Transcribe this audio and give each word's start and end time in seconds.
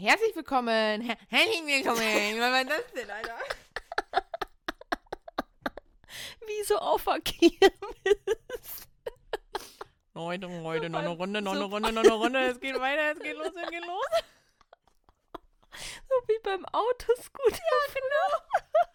Herzlich 0.00 0.34
willkommen. 0.34 1.00
Her- 1.02 1.16
Herzlich 1.28 1.64
willkommen. 1.64 2.40
Was 2.40 2.52
war 2.52 2.64
das 2.64 2.92
denn, 2.94 3.10
Alter? 3.10 3.38
Wie 6.46 6.62
so 6.64 6.76
auf 6.78 7.04
Kirmes. 7.24 8.88
Heute, 10.14 10.48
heute, 10.62 10.90
noch 10.90 10.98
eine 10.98 11.08
Runde, 11.10 11.40
noch 11.42 11.52
eine 11.52 11.64
Runde, 11.64 11.92
noch 11.92 12.02
eine 12.02 12.12
Runde. 12.12 12.38
Es 12.48 12.60
geht 12.60 12.78
weiter, 12.78 13.12
es 13.12 13.20
geht 13.20 13.36
los, 13.36 13.46
es 13.48 13.70
geht 13.70 13.86
los. 13.86 14.06
So 16.08 16.14
wie 16.28 16.38
beim 16.42 16.64
Autoscooter. 16.66 17.56
Ja, 17.56 17.94
genau. 17.94 18.38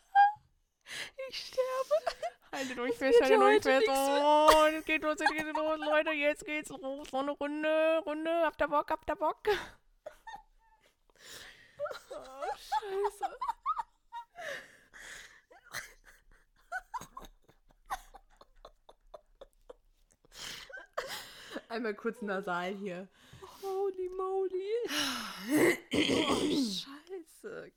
Ich 1.29 1.37
sterbe. 1.47 2.15
Haltet 2.51 2.79
euch 2.79 2.95
fest, 2.95 3.21
haltet 3.21 3.41
euch 3.41 3.61
fest. 3.61 3.87
Oh, 3.89 4.49
es 4.77 4.85
geht 4.85 5.01
los, 5.03 5.19
es 5.19 5.29
geht 5.31 5.45
los, 5.55 5.79
Leute. 5.79 6.11
Jetzt 6.11 6.45
geht's 6.45 6.69
los. 6.69 7.09
So 7.09 7.17
eine 7.17 7.31
Runde, 7.31 8.01
Runde. 8.05 8.31
Habt 8.45 8.61
ihr 8.61 8.67
Bock, 8.69 8.89
habt 8.89 9.09
ihr 9.09 9.15
Bock? 9.17 9.37
Oh, 12.11 12.43
scheiße. 12.55 13.37
Einmal 21.69 21.93
kurz 21.95 22.21
nasal 22.21 22.73
hier. 22.75 23.07
Holy 23.61 24.09
moly. 24.09 24.73
Oh, 25.93 26.37
scheiße. 27.51 27.71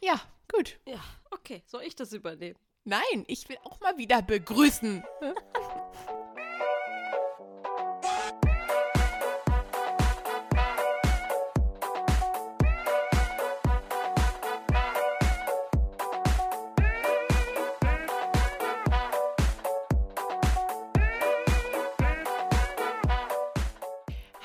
Ja, 0.00 0.20
gut. 0.52 0.78
Ja, 0.86 1.02
okay. 1.30 1.62
Soll 1.66 1.82
ich 1.82 1.96
das 1.96 2.12
übernehmen? 2.12 2.58
Nein, 2.84 3.24
ich 3.26 3.48
will 3.48 3.58
auch 3.64 3.80
mal 3.80 3.98
wieder 3.98 4.22
begrüßen. 4.22 5.02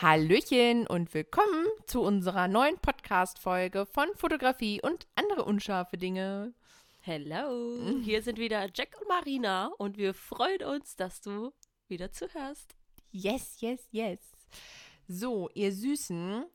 Hallöchen 0.02 0.88
und 0.88 1.14
willkommen 1.14 1.68
zu 1.86 2.02
unserer 2.02 2.48
neuen 2.48 2.76
Podcast-Folge 2.80 3.86
von 3.86 4.08
Fotografie 4.16 4.82
und 4.82 5.06
andere 5.14 5.46
unscharfe 5.46 5.96
Dinge. 5.96 6.56
Hello. 7.02 7.78
Hier 8.04 8.24
sind 8.24 8.40
wieder 8.40 8.68
Jack 8.74 8.98
und 9.00 9.08
Marina 9.08 9.68
und 9.78 10.00
wir 10.00 10.16
freuen 10.16 10.64
uns, 10.64 10.96
dass 10.96 11.22
du 11.22 11.52
wieder 11.88 12.12
zuhörst. 12.12 12.74
Yes, 13.12 13.62
yes, 13.62 13.88
yes. 13.92 14.20
So, 15.08 15.52
ihr 15.54 15.72
Süßen, 15.72 16.46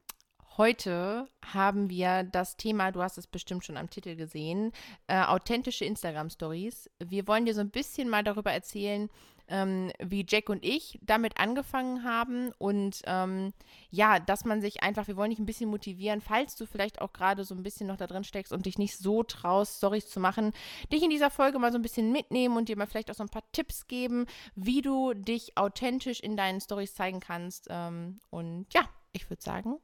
heute 0.57 1.29
haben 1.45 1.91
wir 1.91 2.25
das 2.25 2.57
Thema, 2.57 2.93
du 2.93 3.03
hast 3.03 3.19
es 3.19 3.27
bestimmt 3.27 3.65
schon 3.65 3.77
am 3.77 3.91
Titel 3.91 4.17
gesehen, 4.17 4.73
äh, 5.07 5.23
authentische 5.23 5.85
Instagram-Stories. 5.85 6.91
Wir 6.99 7.27
wollen 7.27 7.47
dir 7.47 7.55
so 7.55 7.61
ein 7.61 7.71
bisschen 7.71 8.09
mal 8.09 8.25
darüber 8.25 8.53
erzählen, 8.53 9.11
ähm, 9.49 9.93
wie 10.01 10.27
Jack 10.29 10.49
und 10.49 10.65
ich 10.65 10.99
damit 11.03 11.39
angefangen 11.39 12.03
haben 12.03 12.53
und 12.59 13.03
ähm, 13.05 13.53
ja, 13.91 14.19
dass 14.19 14.45
man 14.45 14.61
sich 14.61 14.83
einfach, 14.83 15.07
wir 15.07 15.17
wollen 15.17 15.31
dich 15.31 15.39
ein 15.39 15.47
bisschen 15.47 15.71
motivieren, 15.71 16.21
falls 16.21 16.57
du 16.57 16.67
vielleicht 16.67 17.01
auch 17.01 17.13
gerade 17.13 17.45
so 17.45 17.55
ein 17.55 17.63
bisschen 17.63 17.87
noch 17.87 17.97
da 17.97 18.07
drin 18.07 18.25
steckst 18.25 18.53
und 18.53 18.67
dich 18.67 18.79
nicht 18.79 18.97
so 18.97 19.23
traust, 19.23 19.77
Stories 19.77 20.09
zu 20.09 20.19
machen, 20.19 20.53
dich 20.93 21.03
in 21.03 21.11
dieser 21.11 21.31
Folge 21.31 21.59
mal 21.59 21.71
so 21.71 21.79
ein 21.79 21.83
bisschen 21.83 22.11
mitnehmen 22.11 22.57
und 22.57 22.69
dir 22.69 22.77
mal 22.77 22.87
vielleicht 22.87 23.11
auch 23.11 23.15
so 23.15 23.23
ein 23.23 23.29
paar 23.29 23.45
Tipps 23.53 23.87
geben, 23.87 24.27
wie 24.57 24.83
du 24.83 25.15
dich 25.15 25.57
authentisch 25.57 26.21
in 26.21 26.37
deinen 26.37 26.61
Stories 26.61 26.95
zeigen 26.95 27.21
kannst. 27.21 27.69
Ähm, 27.71 28.19
und 28.31 28.67
ja, 28.75 28.89
ich 29.13 29.31
würde 29.31 29.43
sagen, 29.43 29.77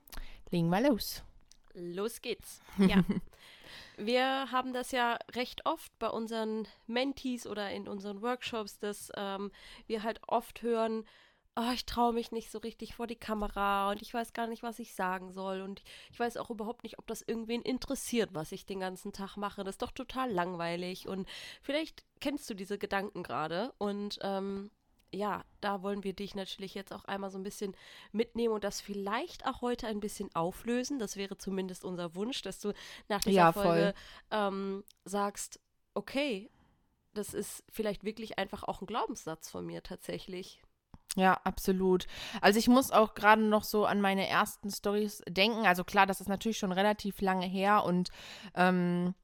legen 0.53 0.69
wir 0.69 0.89
los. 0.89 1.23
Los 1.75 2.21
geht's. 2.21 2.61
Ja. 2.79 3.03
Wir 3.99 4.51
haben 4.51 4.73
das 4.73 4.91
ja 4.91 5.19
recht 5.35 5.67
oft 5.67 5.97
bei 5.99 6.09
unseren 6.09 6.67
Mentees 6.87 7.47
oder 7.47 7.71
in 7.71 7.87
unseren 7.87 8.23
Workshops, 8.23 8.79
dass 8.79 9.13
ähm, 9.17 9.53
wir 9.87 10.03
halt 10.03 10.21
oft 10.27 10.63
hören, 10.63 11.05
oh, 11.57 11.71
ich 11.75 11.85
traue 11.85 12.13
mich 12.13 12.33
nicht 12.33 12.51
so 12.51 12.59
richtig 12.59 12.95
vor 12.95 13.07
die 13.07 13.17
Kamera 13.17 13.91
und 13.91 14.01
ich 14.01 14.13
weiß 14.13 14.33
gar 14.33 14.47
nicht, 14.47 14.63
was 14.63 14.79
ich 14.79 14.95
sagen 14.95 15.33
soll 15.33 15.61
und 15.61 15.83
ich 16.11 16.19
weiß 16.19 16.39
auch 16.39 16.51
überhaupt 16.51 16.83
nicht, 16.85 16.99
ob 16.99 17.07
das 17.07 17.23
irgendwen 17.23 17.63
interessiert, 17.63 18.31
was 18.33 18.53
ich 18.53 18.65
den 18.65 18.81
ganzen 18.81 19.13
Tag 19.13 19.37
mache. 19.37 19.63
Das 19.63 19.75
ist 19.75 19.83
doch 19.83 19.93
total 19.93 20.31
langweilig 20.31 21.07
und 21.07 21.29
vielleicht 21.61 22.05
kennst 22.21 22.49
du 22.49 22.55
diese 22.55 22.79
Gedanken 22.79 23.23
gerade 23.23 23.73
und 23.79 24.19
ähm, 24.23 24.71
ja, 25.13 25.45
da 25.61 25.83
wollen 25.83 26.05
wir 26.05 26.15
dich 26.15 26.35
natürlich 26.35 26.75
jetzt 26.75 26.93
auch 26.93 27.05
einmal 27.05 27.31
so 27.31 27.39
ein 27.39 27.43
bisschen 27.43 27.77
mitnehmen 28.13 28.55
und 28.55 28.65
das 28.65 28.81
vielleicht 28.81 29.47
auch 29.47 29.61
heute 29.61 29.87
ein 29.87 30.01
bisschen 30.01 30.35
auflösen. 30.35 30.99
Das 30.99 31.17
wäre 31.17 31.39
zumindest 31.39 31.85
unser 31.85 32.15
Wunsch, 32.15 32.43
dass 32.43 32.61
du 32.61 32.73
nach 33.09 33.23
dieser 33.23 33.47
Ja, 33.47 33.53
Folge 33.53 33.95
ähm, 34.31 34.85
sagst, 35.05 35.61
okay, 35.95 36.51
das 37.15 37.35
ist 37.35 37.65
vielleicht 37.71 38.05
wirklich 38.05 38.39
einfach 38.39 38.63
auch 38.65 38.81
ein 38.81 38.87
Glaubenssatz 38.87 39.51
von 39.51 39.67
mir 39.67 39.83
tatsächlich. 39.83 40.63
Ja, 41.17 41.35
absolut. 41.45 42.07
Also 42.41 42.59
ich 42.59 42.69
muss 42.69 42.91
auch 42.91 43.15
gerade 43.15 43.43
noch 43.43 43.65
so 43.65 43.85
an 43.85 44.01
meine 44.01 44.27
ersten 44.29 44.71
Stories 44.71 45.23
denken. 45.29 45.67
Also 45.67 45.85
klar, 45.85 46.07
das 46.07 46.21
ist 46.23 46.29
natürlich 46.29 46.57
schon 46.59 46.73
relativ 46.73 47.21
lange 47.21 47.47
her 47.47 47.85
und 47.85 48.09
ähm, 48.55 49.15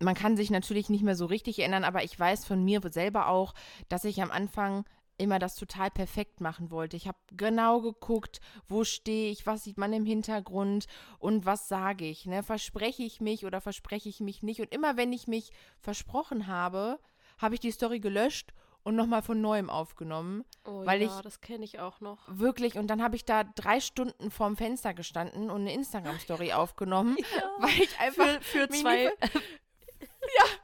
man 0.00 0.14
kann 0.14 0.36
sich 0.36 0.50
natürlich 0.50 0.90
nicht 0.90 1.04
mehr 1.04 1.14
so 1.16 1.26
richtig 1.26 1.58
erinnern, 1.60 1.84
aber 1.84 2.04
ich 2.04 2.18
weiß 2.18 2.44
von 2.44 2.64
mir 2.64 2.80
selber 2.90 3.28
auch, 3.28 3.54
dass 3.88 4.04
ich 4.04 4.20
am 4.22 4.30
Anfang 4.30 4.84
immer 5.18 5.38
das 5.38 5.54
total 5.54 5.90
perfekt 5.90 6.40
machen 6.40 6.70
wollte. 6.70 6.96
Ich 6.96 7.08
habe 7.08 7.18
genau 7.32 7.80
geguckt, 7.80 8.40
wo 8.68 8.84
stehe 8.84 9.30
ich, 9.30 9.46
was 9.46 9.64
sieht 9.64 9.78
man 9.78 9.92
im 9.92 10.04
Hintergrund 10.06 10.86
und 11.18 11.46
was 11.46 11.68
sage 11.68 12.04
ich. 12.06 12.26
Ne? 12.26 12.42
Verspreche 12.42 13.02
ich 13.02 13.20
mich 13.20 13.44
oder 13.46 13.60
verspreche 13.60 14.08
ich 14.08 14.20
mich 14.20 14.42
nicht? 14.42 14.60
Und 14.60 14.72
immer 14.74 14.96
wenn 14.96 15.12
ich 15.12 15.26
mich 15.26 15.50
versprochen 15.80 16.46
habe, 16.46 16.98
habe 17.38 17.54
ich 17.54 17.60
die 17.60 17.70
Story 17.70 18.00
gelöscht 18.00 18.52
und 18.82 18.94
nochmal 18.94 19.20
von 19.22 19.40
neuem 19.40 19.68
aufgenommen. 19.68 20.44
Oh 20.64 20.84
Weil 20.86 21.02
ja, 21.02 21.08
ich- 21.16 21.22
das 21.22 21.40
kenne 21.40 21.64
ich 21.64 21.80
auch 21.80 22.00
noch. 22.00 22.20
Wirklich, 22.28 22.76
und 22.78 22.86
dann 22.88 23.02
habe 23.02 23.16
ich 23.16 23.24
da 23.24 23.42
drei 23.44 23.80
Stunden 23.80 24.30
vorm 24.30 24.56
Fenster 24.56 24.94
gestanden 24.94 25.50
und 25.50 25.62
eine 25.62 25.72
Instagram-Story 25.74 26.52
aufgenommen, 26.52 27.16
weil 27.58 27.80
ich 27.80 27.98
einfach 27.98 28.40
Für, 28.42 28.66
für 28.66 28.68
zwei, 28.68 29.04
nie 29.06 29.10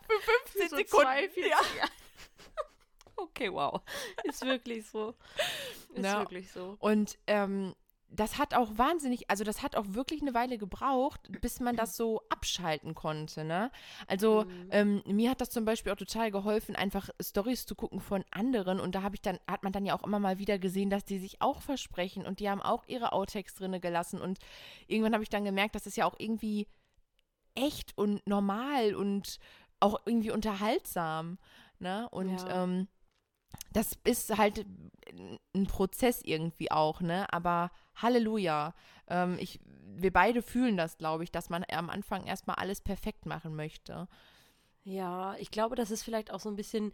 für 0.07 0.21
15 0.55 0.69
so 0.69 0.77
Sekunden. 0.77 1.07
zwei, 1.07 1.31
ja. 1.49 1.59
Okay, 3.23 3.53
wow. 3.53 3.81
Ist 4.25 4.45
wirklich 4.45 4.87
so. 4.89 5.15
Ist 5.95 6.05
Ja. 6.05 6.21
wirklich 6.21 6.51
so. 6.51 6.77
Und 6.81 7.19
ähm, 7.27 7.75
das 8.15 8.37
hat 8.37 8.53
auch 8.55 8.77
wahnsinnig, 8.77 9.31
also 9.31 9.43
das 9.43 9.63
hat 9.63 9.75
auch 9.75 9.87
wirklich 9.89 10.21
eine 10.21 10.35
Weile 10.35 10.59
gebraucht, 10.59 11.21
bis 11.41 11.61
man 11.61 11.77
das 11.77 11.97
so 11.97 12.21
abschalten 12.29 12.95
konnte, 12.95 13.43
ne? 13.43 13.71
Also 14.07 14.45
Mhm. 14.45 14.69
ähm, 14.71 15.03
mir 15.07 15.31
hat 15.31 15.41
das 15.41 15.49
zum 15.51 15.65
Beispiel 15.65 15.93
auch 15.93 15.97
total 15.97 16.31
geholfen, 16.31 16.77
einfach 16.77 17.09
Stories 17.23 17.65
zu 17.65 17.75
gucken 17.75 18.01
von 18.01 18.23
anderen 18.31 18.81
und 18.81 18.95
da 18.95 19.03
habe 19.03 19.15
ich 19.15 19.23
dann, 19.23 19.39
hat 19.47 19.63
man 19.63 19.73
dann 19.73 19.87
ja 19.87 19.95
auch 19.95 20.03
immer 20.05 20.19
mal 20.19 20.39
wieder 20.39 20.59
gesehen, 20.59 20.91
dass 20.91 21.05
die 21.07 21.19
sich 21.19 21.41
auch 21.41 21.63
versprechen 21.63 22.27
und 22.27 22.39
die 22.41 22.51
haben 22.51 22.61
auch 22.61 22.85
ihre 22.87 23.13
Outtakes 23.13 23.55
drinne 23.55 23.81
gelassen 23.81 24.21
und 24.21 24.39
irgendwann 24.89 25.15
habe 25.15 25.23
ich 25.25 25.31
dann 25.31 25.45
gemerkt, 25.47 25.75
das 25.75 25.87
ist 25.87 25.97
ja 25.97 26.05
auch 26.05 26.17
irgendwie 26.19 26.67
echt 27.55 27.97
und 27.97 28.27
normal 28.27 28.95
und 28.95 29.39
auch 29.81 30.01
irgendwie 30.05 30.31
unterhaltsam, 30.33 31.39
ne? 31.79 32.09
Und 32.11 32.45
Ja. 32.47 32.65
ähm, 32.65 32.89
das 33.73 33.99
ist 34.05 34.37
halt 34.37 34.67
ein 35.55 35.67
Prozess 35.67 36.21
irgendwie 36.23 36.71
auch, 36.71 37.01
ne? 37.01 37.33
Aber 37.33 37.71
Halleluja. 37.95 38.75
Ähm, 39.09 39.37
ich, 39.39 39.61
wir 39.65 40.13
beide 40.13 40.43
fühlen 40.43 40.77
das, 40.77 40.99
glaube 40.99 41.25
ich, 41.25 41.33
dass 41.33 41.51
man 41.51 41.65
am 41.71 41.91
Anfang 41.91 42.27
erstmal 42.27 42.57
alles 42.57 42.81
perfekt 42.81 43.27
machen 43.27 43.55
möchte. 43.57 44.09
Ja, 44.85 45.37
ich 45.39 45.51
glaube, 45.51 45.77
das 45.77 45.91
ist 45.91 46.03
vielleicht 46.03 46.33
auch 46.33 46.41
so 46.41 46.49
ein 46.49 46.57
bisschen 46.57 46.93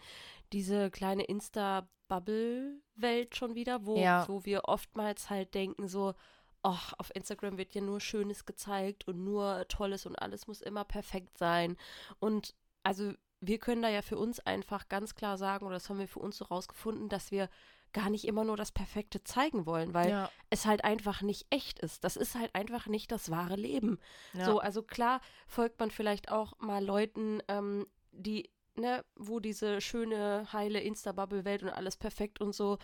diese 0.52 0.90
kleine 0.90 1.24
Insta-Bubble-Welt 1.24 3.36
schon 3.36 3.54
wieder, 3.54 3.86
wo, 3.86 3.98
Ja. 3.98 4.26
wo 4.28 4.44
wir 4.44 4.64
oftmals 4.66 5.30
halt 5.30 5.54
denken, 5.54 5.88
so, 5.88 6.14
ach, 6.62 6.92
auf 6.98 7.14
Instagram 7.14 7.56
wird 7.56 7.74
ja 7.74 7.80
nur 7.80 8.00
Schönes 8.00 8.44
gezeigt 8.44 9.08
und 9.08 9.24
nur 9.24 9.64
Tolles 9.68 10.06
und 10.06 10.16
alles 10.16 10.46
muss 10.46 10.60
immer 10.60 10.84
perfekt 10.84 11.38
sein. 11.38 11.76
Und 12.18 12.54
also 12.82 13.12
wir 13.40 13.58
können 13.58 13.82
da 13.82 13.88
ja 13.88 14.02
für 14.02 14.18
uns 14.18 14.40
einfach 14.40 14.88
ganz 14.88 15.14
klar 15.14 15.38
sagen, 15.38 15.64
oder 15.66 15.74
das 15.74 15.88
haben 15.88 15.98
wir 15.98 16.08
für 16.08 16.18
uns 16.20 16.38
so 16.38 16.44
rausgefunden, 16.46 17.08
dass 17.08 17.30
wir 17.30 17.48
gar 17.92 18.10
nicht 18.10 18.26
immer 18.26 18.44
nur 18.44 18.56
das 18.56 18.72
Perfekte 18.72 19.24
zeigen 19.24 19.64
wollen, 19.64 19.94
weil 19.94 20.10
Ja. 20.10 20.30
es 20.50 20.66
halt 20.66 20.84
einfach 20.84 21.22
nicht 21.22 21.46
echt 21.50 21.78
ist. 21.78 22.04
Das 22.04 22.16
ist 22.16 22.34
halt 22.34 22.54
einfach 22.54 22.86
nicht 22.86 23.10
das 23.10 23.30
wahre 23.30 23.56
Leben. 23.56 23.98
Ja. 24.34 24.44
So, 24.44 24.58
also 24.58 24.82
klar 24.82 25.20
folgt 25.46 25.80
man 25.80 25.90
vielleicht 25.90 26.30
auch 26.30 26.58
mal 26.58 26.84
Leuten, 26.84 27.40
ähm, 27.48 27.86
die, 28.12 28.50
ne, 28.74 29.04
wo 29.16 29.40
diese 29.40 29.80
schöne, 29.80 30.52
heile 30.52 30.80
Insta-Bubble-Welt 30.80 31.62
und 31.62 31.70
alles 31.70 31.96
perfekt 31.96 32.40
und 32.40 32.54
so 32.54 32.78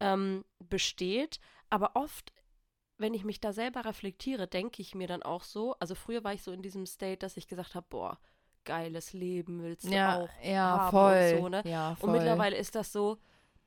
ähm, 0.00 0.44
besteht. 0.58 1.38
Aber 1.70 1.94
oft, 1.94 2.32
wenn 2.96 3.14
ich 3.14 3.24
mich 3.24 3.40
da 3.40 3.52
selber 3.52 3.84
reflektiere, 3.84 4.48
denke 4.48 4.82
ich 4.82 4.94
mir 4.94 5.06
dann 5.06 5.22
auch 5.22 5.44
so, 5.44 5.74
also 5.78 5.94
früher 5.94 6.24
war 6.24 6.32
ich 6.34 6.42
so 6.42 6.50
in 6.50 6.62
diesem 6.62 6.84
State, 6.86 7.18
dass 7.18 7.36
ich 7.36 7.46
gesagt 7.46 7.76
habe, 7.76 7.86
boah, 7.88 8.18
geiles 8.68 9.14
Leben 9.14 9.62
willst 9.62 9.86
du 9.86 9.92
ja, 9.92 10.22
auch 10.22 10.28
ja, 10.44 10.78
haben 10.78 10.90
voll. 10.90 11.32
und 11.34 11.42
so, 11.42 11.48
ne? 11.48 11.62
Ja, 11.64 11.96
voll. 11.96 12.10
Und 12.10 12.16
mittlerweile 12.16 12.56
ist 12.56 12.74
das 12.74 12.92
so, 12.92 13.16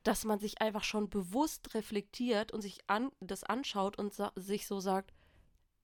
dass 0.03 0.23
man 0.23 0.39
sich 0.39 0.61
einfach 0.61 0.83
schon 0.83 1.09
bewusst 1.09 1.73
reflektiert 1.73 2.51
und 2.51 2.61
sich 2.61 2.79
an, 2.87 3.11
das 3.19 3.43
anschaut 3.43 3.97
und 3.97 4.13
sich 4.35 4.67
so 4.67 4.79
sagt, 4.79 5.11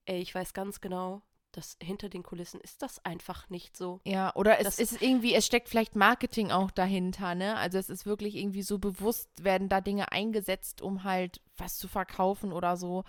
ey, 0.06 0.20
ich 0.20 0.34
weiß 0.34 0.54
ganz 0.54 0.80
genau, 0.82 1.24
dass 1.52 1.76
hinter 1.82 2.08
den 2.08 2.22
Kulissen 2.22 2.62
ist 2.62 2.84
das 2.84 3.04
einfach 3.04 3.50
nicht 3.50 3.76
so. 3.76 4.00
Ja, 4.06 4.34
oder 4.36 4.60
es 4.60 4.78
ist 4.78 5.02
irgendwie, 5.02 5.34
es 5.34 5.46
steckt 5.46 5.70
vielleicht 5.70 5.96
Marketing 5.96 6.52
auch 6.52 6.70
dahinter, 6.70 7.34
ne? 7.34 7.58
Also 7.58 7.80
es 7.80 7.90
ist 7.90 8.06
wirklich 8.06 8.36
irgendwie 8.36 8.62
so 8.62 8.78
bewusst, 8.78 9.30
werden 9.44 9.68
da 9.68 9.82
Dinge 9.82 10.12
eingesetzt, 10.12 10.82
um 10.82 11.04
halt 11.04 11.42
was 11.58 11.78
zu 11.78 11.88
verkaufen 11.88 12.54
oder 12.54 12.78
so. 12.78 13.04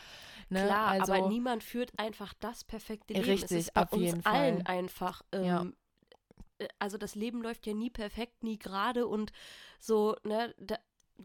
Ne? 0.49 0.65
Klar, 0.65 0.89
also, 0.89 1.13
aber 1.13 1.29
niemand 1.29 1.63
führt 1.63 1.93
einfach 1.99 2.33
das 2.41 2.65
perfekte 2.65 3.13
Leben. 3.13 3.27
es 3.27 3.43
Richtig, 3.43 3.59
ist 3.59 3.75
bei 3.75 3.83
auf 3.83 3.93
uns 3.93 4.03
jeden 4.03 4.27
allen 4.27 4.65
Fall. 4.65 4.77
einfach. 4.77 5.23
Ähm, 5.33 5.45
Ja. 5.45 5.67
Äh, 6.59 6.69
Also 6.79 6.99
das 6.99 7.15
Leben 7.15 7.43
läuft 7.43 7.67
ja 7.67 7.75
nie 7.75 7.91
perfekt, 7.91 8.43
nie 8.43 8.59
gerade 8.59 9.07
und 9.07 9.33
so, 9.81 10.17
ne, 10.25 10.55
da, 10.59 10.79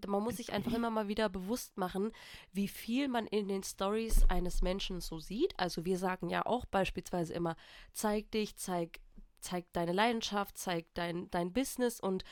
man 0.07 0.23
muss 0.23 0.37
sich 0.37 0.51
einfach 0.53 0.73
immer 0.73 0.89
mal 0.89 1.07
wieder 1.07 1.29
bewusst 1.29 1.77
machen, 1.77 2.11
wie 2.51 2.67
viel 2.67 3.07
man 3.07 3.27
in 3.27 3.47
den 3.47 3.63
Stories 3.63 4.25
eines 4.29 4.61
Menschen 4.61 5.01
so 5.01 5.19
sieht. 5.19 5.53
Also 5.59 5.85
wir 5.85 5.97
sagen 5.97 6.29
ja 6.29 6.45
auch 6.45 6.65
beispielsweise 6.65 7.33
immer, 7.33 7.55
zeig 7.93 8.31
dich, 8.31 8.55
zeig, 8.55 8.99
zeig 9.39 9.71
deine 9.73 9.93
Leidenschaft, 9.93 10.57
zeig 10.57 10.85
dein, 10.95 11.29
dein 11.29 11.53
Business 11.53 11.99
und 11.99 12.23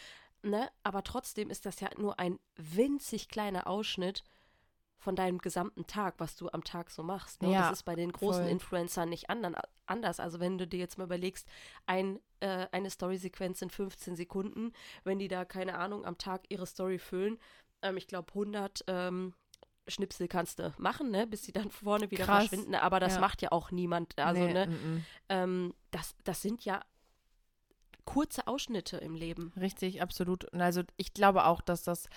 ne, 0.42 0.71
aber 0.83 1.03
trotzdem 1.03 1.50
ist 1.50 1.65
das 1.65 1.80
ja 1.80 1.89
nur 1.98 2.19
ein 2.19 2.39
winzig 2.56 3.30
kleiner 3.30 3.68
Ausschnitt 3.68 4.24
von 5.01 5.15
deinem 5.15 5.39
gesamten 5.39 5.88
Tag, 5.88 6.15
was 6.19 6.36
du 6.36 6.48
am 6.51 6.63
Tag 6.63 6.92
so 6.92 7.01
machst. 7.01 7.42
Ne? 7.42 7.48
Und 7.48 7.53
Ja, 7.56 7.62
das 7.69 7.80
ist 7.80 7.83
bei 7.83 7.95
den 7.95 8.12
großen 8.12 8.44
voll. 8.44 8.51
Influencern 8.51 9.09
nicht 9.09 9.30
andern, 9.31 9.56
anders. 9.88 10.19
Also 10.19 10.39
wenn 10.39 10.59
du 10.59 10.68
dir 10.68 10.77
jetzt 10.80 11.00
mal 11.00 11.06
überlegst, 11.06 11.48
ein, 11.88 12.19
äh, 12.39 12.68
eine 12.71 12.92
Story-Sequenz 12.92 13.59
sind 13.59 13.71
15 13.74 14.15
Sekunden, 14.15 14.74
wenn 15.03 15.18
die 15.18 15.27
da, 15.27 15.44
keine 15.44 15.77
Ahnung, 15.80 16.06
am 16.06 16.19
Tag 16.19 16.44
ihre 16.50 16.68
Story 16.68 17.00
füllen, 17.00 17.39
ähm, 17.81 17.98
ich 17.98 18.07
glaube 18.07 18.31
100 18.33 18.83
ähm, 18.88 19.33
Schnipsel 19.88 20.27
kannst 20.27 20.59
du 20.59 20.71
machen, 20.77 21.09
ne, 21.09 21.25
bis 21.25 21.44
sie 21.45 21.51
dann 21.51 21.71
vorne 21.71 22.12
wieder 22.12 22.25
Krass. 22.25 22.48
verschwinden. 22.48 22.75
Aber 22.75 23.00
das 23.00 23.15
Ja. 23.15 23.19
macht 23.21 23.42
ja 23.42 23.51
auch 23.51 23.71
niemand. 23.71 24.18
Also, 24.19 24.39
nee, 24.45 24.53
ne, 24.53 24.68
mm, 24.68 24.71
mm. 24.95 25.06
ähm, 25.30 25.74
das, 25.89 26.15
das 26.24 26.44
sind 26.44 26.63
ja 26.63 26.81
kurze 28.06 28.45
Ausschnitte 28.48 28.98
im 28.98 29.15
Leben. 29.15 29.51
Richtig, 29.59 30.01
absolut. 30.01 30.45
Und 30.45 30.62
also 30.62 30.83
ich 30.98 31.13
glaube 31.13 31.45
auch, 31.45 31.62
dass 31.62 31.83
das, 31.83 32.07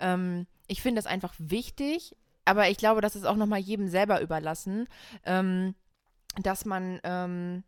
ähm, 0.00 0.46
ich 0.66 0.82
finde 0.82 0.98
das 0.98 1.06
einfach 1.06 1.34
wichtig, 1.38 2.16
aber 2.44 2.68
ich 2.68 2.76
glaube, 2.76 3.00
das 3.00 3.16
ist 3.16 3.24
auch 3.24 3.36
nochmal 3.36 3.60
jedem 3.60 3.88
selber 3.88 4.20
überlassen, 4.20 4.88
ähm, 5.24 5.74
dass 6.42 6.64
man, 6.64 7.00
ähm, 7.04 7.64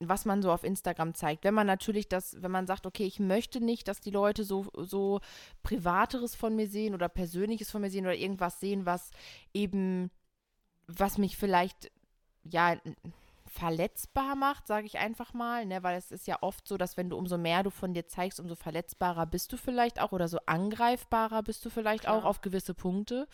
was 0.00 0.24
man 0.24 0.42
so 0.42 0.52
auf 0.52 0.64
Instagram 0.64 1.14
zeigt. 1.14 1.44
Wenn 1.44 1.54
man 1.54 1.66
natürlich 1.66 2.08
das, 2.08 2.40
wenn 2.42 2.50
man 2.50 2.66
sagt, 2.66 2.86
okay, 2.86 3.04
ich 3.04 3.20
möchte 3.20 3.60
nicht, 3.60 3.88
dass 3.88 4.00
die 4.00 4.10
Leute 4.10 4.44
so, 4.44 4.66
so 4.76 5.20
Privateres 5.62 6.34
von 6.34 6.54
mir 6.54 6.68
sehen 6.68 6.94
oder 6.94 7.08
Persönliches 7.08 7.70
von 7.70 7.80
mir 7.80 7.90
sehen 7.90 8.04
oder 8.04 8.16
irgendwas 8.16 8.60
sehen, 8.60 8.86
was 8.86 9.10
eben, 9.54 10.10
was 10.86 11.18
mich 11.18 11.36
vielleicht, 11.36 11.90
ja, 12.44 12.76
verletzbar 13.48 14.36
macht, 14.36 14.66
sage 14.66 14.86
ich 14.86 14.98
einfach 14.98 15.32
mal, 15.34 15.66
ne, 15.66 15.82
weil 15.82 15.96
es 15.96 16.10
ist 16.10 16.26
ja 16.26 16.38
oft 16.42 16.68
so, 16.68 16.76
dass 16.76 16.96
wenn 16.96 17.10
du 17.10 17.16
umso 17.16 17.38
mehr 17.38 17.62
du 17.62 17.70
von 17.70 17.94
dir 17.94 18.06
zeigst, 18.06 18.40
umso 18.40 18.54
verletzbarer 18.54 19.26
bist 19.26 19.52
du 19.52 19.56
vielleicht 19.56 20.00
auch 20.00 20.12
oder 20.12 20.28
so 20.28 20.38
angreifbarer 20.46 21.42
bist 21.42 21.64
du 21.64 21.70
vielleicht 21.70 22.04
Klar. 22.04 22.18
auch 22.18 22.24
auf 22.24 22.40
gewisse 22.40 22.74
Punkte. 22.74 23.26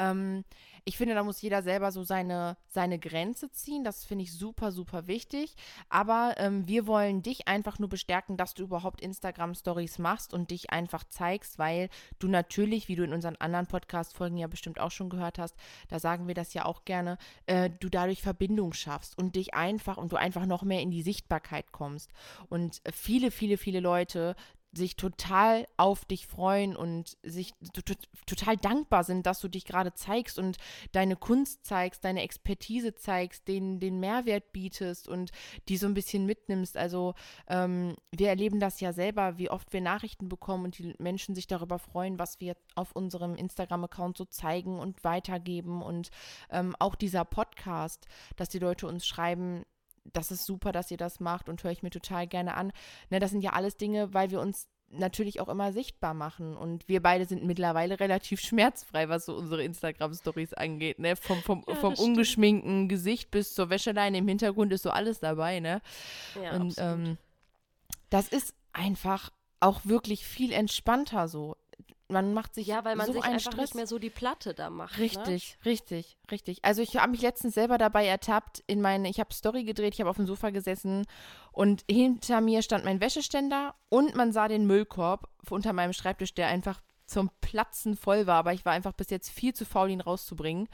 Ähm, 0.00 0.44
ich 0.84 0.96
finde, 0.96 1.14
da 1.14 1.22
muss 1.22 1.42
jeder 1.42 1.62
selber 1.62 1.92
so 1.92 2.02
seine, 2.02 2.56
seine 2.66 2.98
Grenze 2.98 3.50
ziehen. 3.52 3.84
Das 3.84 4.04
finde 4.04 4.24
ich 4.24 4.32
super, 4.32 4.72
super 4.72 5.06
wichtig. 5.06 5.54
Aber 5.88 6.34
ähm, 6.38 6.66
wir 6.66 6.86
wollen 6.86 7.22
dich 7.22 7.48
einfach 7.48 7.78
nur 7.78 7.88
bestärken, 7.88 8.36
dass 8.36 8.54
du 8.54 8.62
überhaupt 8.62 9.00
Instagram-Stories 9.00 9.98
machst 9.98 10.32
und 10.32 10.50
dich 10.50 10.70
einfach 10.70 11.04
zeigst, 11.04 11.58
weil 11.58 11.90
du 12.18 12.28
natürlich, 12.28 12.88
wie 12.88 12.96
du 12.96 13.04
in 13.04 13.12
unseren 13.12 13.36
anderen 13.36 13.66
Podcast-Folgen 13.66 14.38
ja 14.38 14.46
bestimmt 14.46 14.80
auch 14.80 14.90
schon 14.90 15.10
gehört 15.10 15.38
hast, 15.38 15.54
da 15.88 15.98
sagen 15.98 16.26
wir 16.26 16.34
das 16.34 16.54
ja 16.54 16.64
auch 16.64 16.84
gerne, 16.84 17.18
äh, 17.46 17.70
du 17.70 17.88
dadurch 17.88 18.22
Verbindung 18.22 18.72
schaffst 18.72 19.18
und 19.18 19.36
dich 19.36 19.54
einfach 19.54 19.98
und 19.98 20.12
du 20.12 20.16
einfach 20.16 20.46
noch 20.46 20.62
mehr 20.62 20.80
in 20.80 20.90
die 20.90 21.02
Sichtbarkeit 21.02 21.72
kommst. 21.72 22.10
Und 22.48 22.80
viele, 22.90 23.30
viele, 23.30 23.58
viele 23.58 23.80
Leute 23.80 24.34
sich 24.72 24.96
total 24.96 25.66
auf 25.76 26.04
dich 26.04 26.26
freuen 26.26 26.76
und 26.76 27.16
sich 27.22 27.52
to- 27.72 27.82
to- 27.82 27.94
total 28.26 28.56
dankbar 28.56 29.04
sind, 29.04 29.26
dass 29.26 29.40
du 29.40 29.48
dich 29.48 29.64
gerade 29.64 29.94
zeigst 29.94 30.38
und 30.38 30.58
deine 30.92 31.16
Kunst 31.16 31.66
zeigst, 31.66 32.04
deine 32.04 32.22
Expertise 32.22 32.94
zeigst, 32.94 33.48
den, 33.48 33.80
den 33.80 33.98
Mehrwert 33.98 34.52
bietest 34.52 35.08
und 35.08 35.32
die 35.68 35.76
so 35.76 35.86
ein 35.86 35.94
bisschen 35.94 36.24
mitnimmst. 36.24 36.76
Also 36.76 37.14
ähm, 37.48 37.96
wir 38.12 38.28
erleben 38.28 38.60
das 38.60 38.80
ja 38.80 38.92
selber, 38.92 39.38
wie 39.38 39.50
oft 39.50 39.72
wir 39.72 39.80
Nachrichten 39.80 40.28
bekommen 40.28 40.66
und 40.66 40.78
die 40.78 40.94
Menschen 40.98 41.34
sich 41.34 41.46
darüber 41.46 41.78
freuen, 41.78 42.18
was 42.18 42.38
wir 42.40 42.56
auf 42.76 42.92
unserem 42.92 43.34
Instagram-Account 43.34 44.16
so 44.16 44.24
zeigen 44.24 44.78
und 44.78 45.02
weitergeben. 45.02 45.82
Und 45.82 46.10
ähm, 46.50 46.76
auch 46.78 46.94
dieser 46.94 47.24
Podcast, 47.24 48.06
dass 48.36 48.48
die 48.48 48.58
Leute 48.60 48.86
uns 48.86 49.06
schreiben, 49.06 49.64
das 50.04 50.30
ist 50.30 50.44
super, 50.44 50.72
dass 50.72 50.90
ihr 50.90 50.96
das 50.96 51.20
macht 51.20 51.48
und 51.48 51.62
höre 51.62 51.70
ich 51.72 51.82
mir 51.82 51.90
total 51.90 52.26
gerne 52.26 52.54
an. 52.54 52.72
Ne, 53.10 53.18
das 53.20 53.30
sind 53.30 53.42
ja 53.42 53.52
alles 53.52 53.76
Dinge, 53.76 54.12
weil 54.14 54.30
wir 54.30 54.40
uns 54.40 54.68
natürlich 54.92 55.40
auch 55.40 55.48
immer 55.48 55.72
sichtbar 55.72 56.14
machen. 56.14 56.56
Und 56.56 56.88
wir 56.88 57.00
beide 57.00 57.24
sind 57.24 57.44
mittlerweile 57.44 58.00
relativ 58.00 58.40
schmerzfrei, 58.44 59.08
was 59.08 59.26
so 59.26 59.36
unsere 59.36 59.62
Instagram-Stories 59.62 60.54
angeht. 60.54 60.98
Ne? 60.98 61.16
Vom, 61.16 61.40
vom, 61.42 61.64
Ja, 61.68 61.74
vom 61.76 61.94
stimmt. 61.94 62.08
ungeschminkten 62.08 62.88
Gesicht 62.88 63.30
bis 63.30 63.54
zur 63.54 63.70
Wäscheleine 63.70 64.18
im 64.18 64.28
Hintergrund 64.28 64.72
ist 64.72 64.82
so 64.82 64.90
alles 64.90 65.20
dabei. 65.20 65.60
Ne? 65.60 65.80
Ja, 66.42 66.56
und 66.56 66.74
ähm, 66.78 67.18
das 68.08 68.28
ist 68.28 68.54
einfach 68.72 69.30
auch 69.60 69.80
wirklich 69.84 70.24
viel 70.24 70.52
entspannter 70.52 71.28
so. 71.28 71.56
Man 72.10 72.34
macht 72.34 72.54
sich 72.54 72.66
ja, 72.66 72.84
weil 72.84 72.96
man 72.96 73.06
so 73.06 73.12
sich 73.12 73.22
einen 73.22 73.34
einfach 73.34 73.52
Stress. 73.52 73.70
nicht 73.70 73.74
mehr 73.74 73.86
so 73.86 73.98
die 73.98 74.10
Platte 74.10 74.54
da 74.54 74.70
macht. 74.70 74.98
Ne? 74.98 75.04
Richtig, 75.04 75.58
richtig, 75.64 76.18
richtig. 76.30 76.64
Also 76.64 76.82
ich 76.82 76.96
habe 76.96 77.12
mich 77.12 77.22
letztens 77.22 77.54
selber 77.54 77.78
dabei 77.78 78.06
ertappt, 78.06 78.62
in 78.66 78.80
meine, 78.80 79.08
ich 79.08 79.20
habe 79.20 79.32
Story 79.32 79.64
gedreht, 79.64 79.94
ich 79.94 80.00
habe 80.00 80.10
auf 80.10 80.16
dem 80.16 80.26
Sofa 80.26 80.50
gesessen 80.50 81.06
und 81.52 81.84
hinter 81.90 82.40
mir 82.40 82.62
stand 82.62 82.84
mein 82.84 83.00
Wäscheständer 83.00 83.74
und 83.88 84.14
man 84.14 84.32
sah 84.32 84.48
den 84.48 84.66
Müllkorb 84.66 85.28
unter 85.48 85.72
meinem 85.72 85.92
Schreibtisch, 85.92 86.34
der 86.34 86.48
einfach 86.48 86.80
zum 87.10 87.30
Platzen 87.40 87.96
voll 87.96 88.26
war, 88.26 88.36
aber 88.36 88.52
ich 88.52 88.64
war 88.64 88.72
einfach 88.72 88.92
bis 88.92 89.10
jetzt 89.10 89.30
viel 89.30 89.52
zu 89.52 89.66
faul, 89.66 89.90
ihn 89.90 90.00
rauszubringen. 90.00 90.68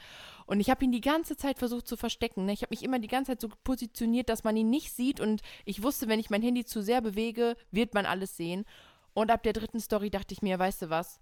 Und 0.45 0.59
ich 0.59 0.69
habe 0.69 0.85
ihn 0.85 0.91
die 0.91 1.01
ganze 1.01 1.35
Zeit 1.35 1.57
versucht 1.57 1.87
zu 1.87 1.97
verstecken. 1.97 2.45
Ne? 2.45 2.53
Ich 2.53 2.61
habe 2.61 2.71
mich 2.71 2.83
immer 2.83 2.99
die 2.99 3.07
ganze 3.07 3.31
Zeit 3.31 3.41
so 3.41 3.49
positioniert, 3.63 4.29
dass 4.29 4.43
man 4.43 4.55
ihn 4.55 4.69
nicht 4.69 4.93
sieht 4.93 5.19
und 5.19 5.41
ich 5.65 5.83
wusste, 5.83 6.07
wenn 6.07 6.19
ich 6.19 6.29
mein 6.29 6.43
Handy 6.43 6.63
zu 6.63 6.81
sehr 6.81 7.01
bewege, 7.01 7.57
wird 7.71 7.93
man 7.93 8.05
alles 8.05 8.37
sehen. 8.37 8.65
Und 9.13 9.31
ab 9.31 9.41
der 9.41 9.53
dritten 9.53 9.79
Story 9.79 10.11
dachte 10.11 10.33
ich 10.33 10.43
mir, 10.43 10.59
weißt 10.59 10.83
du 10.83 10.89
was, 10.91 11.19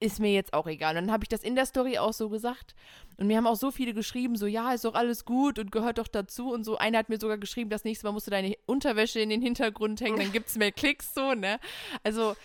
ist 0.00 0.20
mir 0.20 0.32
jetzt 0.32 0.52
auch 0.52 0.66
egal. 0.66 0.96
Und 0.96 1.06
dann 1.06 1.12
habe 1.12 1.24
ich 1.24 1.28
das 1.28 1.42
in 1.42 1.54
der 1.54 1.66
Story 1.66 1.98
auch 1.98 2.12
so 2.12 2.28
gesagt. 2.28 2.74
Und 3.16 3.26
mir 3.28 3.36
haben 3.36 3.46
auch 3.46 3.56
so 3.56 3.70
viele 3.70 3.94
geschrieben, 3.94 4.36
so, 4.36 4.46
ja, 4.46 4.72
ist 4.72 4.84
doch 4.84 4.94
alles 4.94 5.24
gut 5.24 5.58
und 5.58 5.72
gehört 5.72 5.98
doch 5.98 6.08
dazu. 6.08 6.52
Und 6.52 6.64
so, 6.64 6.76
einer 6.76 6.98
hat 6.98 7.08
mir 7.08 7.18
sogar 7.18 7.38
geschrieben, 7.38 7.70
das 7.70 7.84
nächste 7.84 8.06
Mal 8.06 8.12
musst 8.12 8.26
du 8.26 8.30
deine 8.30 8.54
Unterwäsche 8.66 9.20
in 9.20 9.30
den 9.30 9.40
Hintergrund 9.42 10.00
hängen, 10.00 10.18
dann 10.18 10.32
gibt 10.32 10.48
es 10.48 10.56
mehr 10.56 10.72
Klicks, 10.72 11.14
so, 11.14 11.32
ne? 11.32 11.58
Also, 12.02 12.36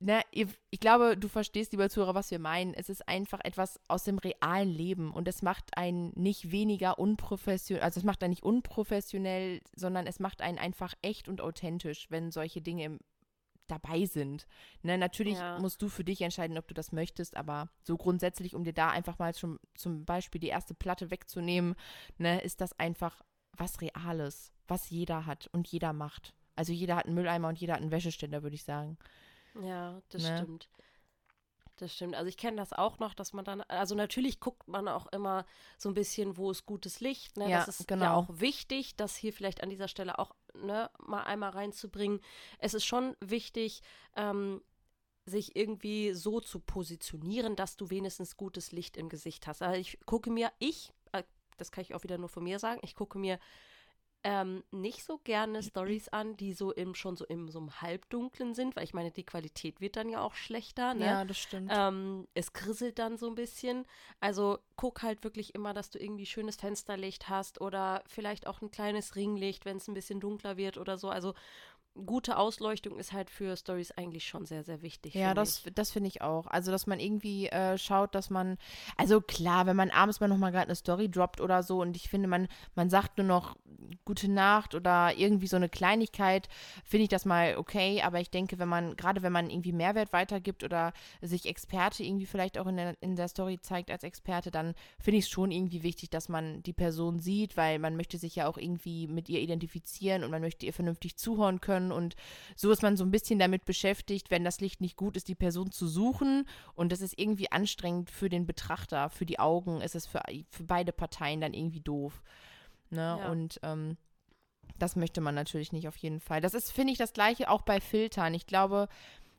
ne, 0.00 0.20
ich 0.30 0.80
glaube, 0.80 1.16
du 1.16 1.28
verstehst, 1.28 1.72
lieber 1.72 1.88
Zuhörer, 1.88 2.14
was 2.14 2.30
wir 2.30 2.38
meinen. 2.38 2.74
Es 2.74 2.88
ist 2.88 3.08
einfach 3.08 3.40
etwas 3.44 3.80
aus 3.88 4.04
dem 4.04 4.18
realen 4.18 4.70
Leben 4.70 5.10
und 5.12 5.26
es 5.26 5.42
macht 5.42 5.76
einen 5.76 6.12
nicht 6.16 6.50
weniger 6.50 6.98
unprofessionell, 6.98 7.82
also 7.82 8.00
es 8.00 8.04
macht 8.04 8.22
einen 8.22 8.30
nicht 8.30 8.42
unprofessionell, 8.42 9.60
sondern 9.74 10.06
es 10.06 10.20
macht 10.20 10.42
einen 10.42 10.58
einfach 10.58 10.94
echt 11.02 11.28
und 11.28 11.40
authentisch, 11.40 12.10
wenn 12.10 12.30
solche 12.30 12.60
Dinge 12.60 12.84
im 12.84 12.98
dabei 13.70 14.04
sind. 14.06 14.46
Ne, 14.82 14.98
natürlich 14.98 15.38
Ja. 15.38 15.58
musst 15.58 15.80
du 15.82 15.88
für 15.88 16.04
dich 16.04 16.20
entscheiden, 16.22 16.58
ob 16.58 16.66
du 16.68 16.74
das 16.74 16.92
möchtest, 16.92 17.36
aber 17.36 17.68
so 17.82 17.96
grundsätzlich, 17.96 18.54
um 18.54 18.64
dir 18.64 18.72
da 18.72 18.90
einfach 18.90 19.18
mal 19.18 19.34
schon 19.34 19.58
zum 19.74 20.04
Beispiel 20.04 20.40
die 20.40 20.48
erste 20.48 20.74
Platte 20.74 21.10
wegzunehmen, 21.10 21.74
ne, 22.18 22.40
ist 22.40 22.60
das 22.60 22.78
einfach 22.78 23.22
was 23.56 23.80
Reales, 23.80 24.52
was 24.66 24.90
jeder 24.90 25.26
hat 25.26 25.48
und 25.52 25.68
jeder 25.68 25.92
macht. 25.92 26.34
Also 26.56 26.72
jeder 26.72 26.96
hat 26.96 27.06
einen 27.06 27.14
Mülleimer 27.14 27.48
und 27.48 27.58
jeder 27.60 27.74
hat 27.74 27.80
einen 27.82 27.90
Wäscheständer, 27.92 28.42
würde 28.42 28.56
ich 28.56 28.64
sagen. 28.64 28.98
Ja, 29.62 30.00
das 30.10 30.22
Ne? 30.22 30.36
stimmt. 30.36 30.68
Das 31.78 31.94
stimmt. 31.94 32.16
Also 32.16 32.28
ich 32.28 32.36
kenne 32.36 32.56
das 32.56 32.72
auch 32.72 32.98
noch, 32.98 33.14
dass 33.14 33.32
man 33.32 33.44
dann, 33.44 33.62
also 33.62 33.94
natürlich 33.94 34.40
guckt 34.40 34.66
man 34.66 34.88
auch 34.88 35.06
immer 35.12 35.46
so 35.78 35.88
ein 35.88 35.94
bisschen, 35.94 36.36
wo 36.36 36.50
ist 36.50 36.66
gutes 36.66 37.00
Licht. 37.00 37.36
Ne? 37.36 37.48
Ja, 37.48 37.64
das 37.64 37.80
ist 37.80 37.90
ja 37.90 37.96
genau. 37.96 38.16
auch 38.16 38.28
wichtig, 38.30 38.96
das 38.96 39.14
hier 39.14 39.32
vielleicht 39.32 39.62
an 39.62 39.70
dieser 39.70 39.86
Stelle 39.86 40.18
auch 40.18 40.34
ne, 40.54 40.90
mal 40.98 41.22
einmal 41.22 41.50
reinzubringen. 41.50 42.20
Es 42.58 42.74
ist 42.74 42.84
schon 42.84 43.16
wichtig, 43.20 43.82
ähm, 44.16 44.60
sich 45.24 45.54
irgendwie 45.54 46.14
so 46.14 46.40
zu 46.40 46.58
positionieren, 46.58 47.54
dass 47.54 47.76
du 47.76 47.90
wenigstens 47.90 48.36
gutes 48.36 48.72
Licht 48.72 48.96
im 48.96 49.08
Gesicht 49.08 49.46
hast. 49.46 49.62
Also 49.62 49.78
ich 49.78 49.98
gucke 50.04 50.30
mir, 50.30 50.50
ich, 50.58 50.92
äh, 51.12 51.22
das 51.58 51.70
kann 51.70 51.82
ich 51.82 51.94
auch 51.94 52.02
wieder 52.02 52.18
nur 52.18 52.28
von 52.28 52.42
mir 52.42 52.58
sagen, 52.58 52.80
ich 52.82 52.96
gucke 52.96 53.18
mir 53.18 53.38
ähm, 54.24 54.64
nicht 54.72 55.04
so 55.04 55.18
gerne 55.18 55.62
Stories 55.62 56.08
an, 56.08 56.36
die 56.36 56.52
so 56.52 56.72
im 56.72 56.94
schon 56.94 57.16
so 57.16 57.24
im 57.26 57.48
so 57.48 57.60
einem 57.60 57.80
Halbdunklen 57.80 58.54
sind, 58.54 58.74
weil 58.74 58.84
ich 58.84 58.92
meine, 58.92 59.10
die 59.10 59.24
Qualität 59.24 59.80
wird 59.80 59.96
dann 59.96 60.08
ja 60.08 60.20
auch 60.20 60.34
schlechter, 60.34 60.94
ne? 60.94 61.04
das 61.24 61.38
stimmt. 61.38 61.70
Ähm, 61.72 62.26
es 62.34 62.52
krisselt 62.52 62.98
dann 62.98 63.16
so 63.16 63.28
ein 63.28 63.36
bisschen. 63.36 63.86
Also 64.20 64.58
guck 64.76 65.02
halt 65.02 65.22
wirklich 65.22 65.54
immer, 65.54 65.72
dass 65.72 65.90
du 65.90 65.98
irgendwie 65.98 66.26
schönes 66.26 66.56
Fensterlicht 66.56 67.28
hast 67.28 67.60
oder 67.60 68.02
vielleicht 68.06 68.46
auch 68.46 68.60
ein 68.60 68.70
kleines 68.70 69.14
Ringlicht, 69.14 69.64
wenn 69.64 69.76
es 69.76 69.88
ein 69.88 69.94
bisschen 69.94 70.20
dunkler 70.20 70.56
wird 70.56 70.78
oder 70.78 70.98
so. 70.98 71.10
Also 71.10 71.34
gute 72.06 72.36
Ausleuchtung 72.36 72.98
ist 72.98 73.12
halt 73.12 73.30
für 73.30 73.56
Stories 73.56 73.92
eigentlich 73.92 74.26
schon 74.26 74.46
sehr, 74.46 74.64
sehr 74.64 74.82
wichtig. 74.82 75.14
Ja, 75.14 75.34
das, 75.34 75.64
das 75.74 75.90
finde 75.90 76.08
ich 76.08 76.22
auch. 76.22 76.46
Also, 76.46 76.70
dass 76.70 76.86
man 76.86 77.00
irgendwie 77.00 77.48
äh, 77.48 77.76
schaut, 77.78 78.14
dass 78.14 78.30
man, 78.30 78.58
also 78.96 79.20
klar, 79.20 79.66
wenn 79.66 79.76
man 79.76 79.90
abends 79.90 80.20
mal 80.20 80.28
nochmal 80.28 80.52
gerade 80.52 80.66
eine 80.66 80.76
Story 80.76 81.10
droppt 81.10 81.40
oder 81.40 81.62
so 81.62 81.80
und 81.80 81.96
ich 81.96 82.08
finde, 82.08 82.28
man, 82.28 82.48
man 82.74 82.90
sagt 82.90 83.18
nur 83.18 83.26
noch 83.26 83.56
gute 84.04 84.30
Nacht 84.30 84.74
oder 84.74 85.16
irgendwie 85.16 85.46
so 85.46 85.56
eine 85.56 85.68
Kleinigkeit, 85.68 86.48
finde 86.84 87.04
ich 87.04 87.08
das 87.08 87.24
mal 87.24 87.56
okay. 87.56 88.02
Aber 88.02 88.20
ich 88.20 88.30
denke, 88.30 88.58
wenn 88.58 88.68
man, 88.68 88.96
gerade 88.96 89.22
wenn 89.22 89.32
man 89.32 89.50
irgendwie 89.50 89.72
Mehrwert 89.72 90.12
weitergibt 90.12 90.64
oder 90.64 90.92
sich 91.20 91.46
Experte 91.46 92.02
irgendwie 92.02 92.26
vielleicht 92.26 92.58
auch 92.58 92.66
in 92.66 92.76
der, 92.76 92.96
in 93.00 93.16
der 93.16 93.28
Story 93.28 93.58
zeigt 93.60 93.90
als 93.90 94.02
Experte, 94.02 94.50
dann 94.50 94.74
finde 94.98 95.18
ich 95.18 95.24
es 95.24 95.30
schon 95.30 95.50
irgendwie 95.50 95.82
wichtig, 95.82 96.10
dass 96.10 96.28
man 96.28 96.62
die 96.62 96.72
Person 96.72 97.18
sieht, 97.18 97.56
weil 97.56 97.78
man 97.78 97.96
möchte 97.96 98.18
sich 98.18 98.36
ja 98.36 98.48
auch 98.48 98.58
irgendwie 98.58 99.06
mit 99.06 99.28
ihr 99.28 99.40
identifizieren 99.40 100.24
und 100.24 100.30
man 100.30 100.42
möchte 100.42 100.66
ihr 100.66 100.72
vernünftig 100.72 101.16
zuhören 101.16 101.60
können. 101.60 101.92
Und 101.92 102.16
so 102.56 102.70
ist 102.70 102.82
man 102.82 102.96
so 102.96 103.04
ein 103.04 103.10
bisschen 103.10 103.38
damit 103.38 103.64
beschäftigt, 103.64 104.30
wenn 104.30 104.44
das 104.44 104.60
Licht 104.60 104.80
nicht 104.80 104.96
gut 104.96 105.16
ist, 105.16 105.28
die 105.28 105.34
Person 105.34 105.70
zu 105.70 105.86
suchen. 105.86 106.46
Und 106.74 106.92
das 106.92 107.00
ist 107.00 107.18
irgendwie 107.18 107.52
anstrengend 107.52 108.10
für 108.10 108.28
den 108.28 108.46
Betrachter, 108.46 109.10
für 109.10 109.26
die 109.26 109.38
Augen 109.38 109.80
ist 109.80 109.94
es 109.94 110.06
für, 110.06 110.22
für 110.50 110.64
beide 110.64 110.92
Parteien 110.92 111.40
dann 111.40 111.54
irgendwie 111.54 111.80
doof. 111.80 112.22
Ne? 112.90 113.18
Ja. 113.20 113.30
Und 113.30 113.60
ähm, 113.62 113.96
das 114.78 114.96
möchte 114.96 115.20
man 115.20 115.34
natürlich 115.34 115.72
nicht 115.72 115.88
auf 115.88 115.96
jeden 115.96 116.20
Fall. 116.20 116.40
Das 116.40 116.54
ist, 116.54 116.70
finde 116.70 116.92
ich, 116.92 116.98
das 116.98 117.12
gleiche 117.12 117.50
auch 117.50 117.62
bei 117.62 117.80
Filtern. 117.80 118.34
Ich 118.34 118.46
glaube, 118.46 118.88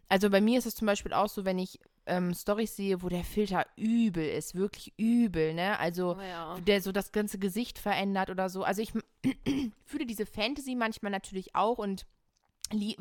also 0.08 0.30
bei 0.30 0.42
mir 0.42 0.60
ist 0.60 0.66
es 0.66 0.76
zum 0.76 0.88
Beispiel 0.88 1.14
auch 1.14 1.30
so, 1.30 1.46
wenn 1.46 1.60
ich 1.60 1.80
ähm, 2.06 2.34
Storys 2.34 2.76
sehe, 2.76 3.02
wo 3.02 3.10
der 3.10 3.24
Filter 3.24 3.66
übel 3.76 4.28
ist, 4.28 4.56
wirklich 4.56 4.94
übel, 4.98 5.54
ne? 5.54 5.80
Also 5.80 6.18
oh 6.18 6.22
ja. 6.22 6.60
der 6.60 6.82
so 6.82 6.92
das 6.92 7.12
ganze 7.12 7.38
Gesicht 7.38 7.80
verändert 7.80 8.30
oder 8.30 8.50
so. 8.50 8.64
Also 8.64 8.82
ich 8.82 8.92
fühle 9.86 10.06
diese 10.06 10.26
Fantasy 10.26 10.76
manchmal 10.76 11.12
natürlich 11.12 11.56
auch 11.56 11.78
und 11.78 12.06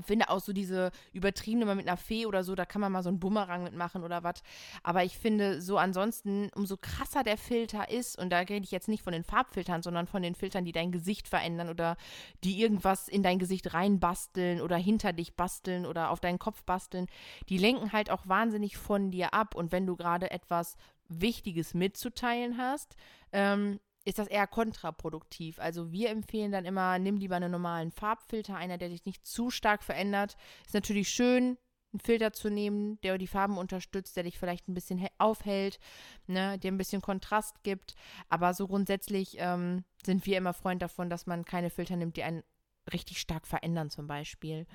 finde 0.05 0.31
auch 0.31 0.41
so 0.41 0.53
diese 0.53 0.91
übertriebene 1.13 1.67
mal 1.67 1.75
mit 1.75 1.89
einer 1.89 1.97
Fee 1.97 2.27
oder 2.27 2.45
so, 2.45 2.55
da 2.55 2.65
kann 2.65 2.81
man 2.81 2.93
mal 2.93 3.03
so 3.03 3.09
einen 3.09 3.21
Bumerang 3.21 3.65
mitmachen 3.65 4.03
oder 4.03 4.23
was. 4.23 4.43
Aber 4.83 5.05
ich 5.05 5.19
finde 5.19 5.61
so 5.61 5.79
ansonsten, 5.79 6.51
umso 6.55 6.77
krasser 6.77 7.23
der 7.23 7.37
Filter 7.37 7.91
ist, 7.91 8.19
und 8.19 8.31
da 8.31 8.39
rede 8.39 8.65
ich 8.65 8.71
jetzt 8.71 8.89
nicht 8.89 9.03
von 9.03 9.13
den 9.13 9.25
Farbfiltern, 9.25 9.83
sondern 9.83 10.07
von 10.07 10.23
den 10.23 10.35
Filtern, 10.35 10.65
die 10.65 10.73
dein 10.73 10.93
Gesicht 10.93 11.29
verändern 11.29 11.69
oder 11.69 11.97
die 12.45 12.61
irgendwas 12.61 13.09
in 13.09 13.23
dein 13.23 13.39
Gesicht 13.39 13.75
reinbasteln 13.75 14.61
oder 14.61 14.77
hinter 14.77 15.13
dich 15.13 15.35
basteln 15.35 15.87
oder 15.87 16.11
auf 16.11 16.21
deinen 16.21 16.39
Kopf 16.39 16.65
basteln, 16.65 17.07
die 17.49 17.59
lenken 17.59 17.93
halt 17.93 18.11
auch 18.11 18.27
wahnsinnig 18.27 18.77
von 18.77 19.11
dir 19.11 19.35
ab. 19.35 19.55
Und 19.55 19.73
wenn 19.73 19.87
du 19.87 19.97
gerade 19.97 20.31
etwas 20.31 20.77
Wichtiges 21.09 21.75
mitzuteilen 21.75 22.59
hast, 22.59 22.97
ähm, 23.33 23.81
ist 24.09 24.19
das 24.19 24.29
eher 24.29 24.47
kontraproduktiv. 24.47 25.59
Also 25.59 25.93
wir 25.93 26.09
empfehlen 26.09 26.51
dann 26.51 26.65
immer, 26.65 26.99
nimm 26.99 27.19
lieber 27.19 27.37
einen 27.37 27.53
normalen 27.53 27.91
Farbfilter, 27.91 28.57
einer, 28.57 28.79
der 28.79 28.89
dich 28.89 29.05
nicht 29.05 29.27
zu 29.27 29.51
stark 29.51 29.83
verändert. 29.83 30.37
Ist 30.65 30.73
natürlich 30.73 31.11
schön, 31.11 31.59
einen 31.93 32.01
Filter 32.01 32.33
zu 32.33 32.49
nehmen, 32.49 32.99
der 33.03 33.19
die 33.19 33.27
Farben 33.27 33.59
unterstützt, 33.59 34.17
der 34.17 34.25
dich 34.25 34.39
vielleicht 34.39 34.67
ein 34.67 34.73
bisschen 34.73 35.07
aufhält, 35.19 35.79
ne, 36.27 36.59
dir 36.59 36.73
ein 36.73 36.79
bisschen 36.79 37.03
Kontrast 37.03 37.63
gibt. 37.65 37.97
Aber 38.31 38.55
so 38.55 38.67
grundsätzlich 38.67 39.37
ähm, 39.39 39.85
sind 40.03 40.25
wir 40.25 40.39
immer 40.39 40.55
Freund 40.55 40.81
davon, 40.81 41.11
dass 41.11 41.27
man 41.27 41.45
keine 41.45 41.69
Filter 41.69 41.97
nimmt, 41.97 42.17
die 42.17 42.23
einen 42.23 42.43
richtig 42.91 43.21
stark 43.21 43.47
verändern 43.47 43.91
zum 43.91 44.07
Beispiel. 44.07 44.67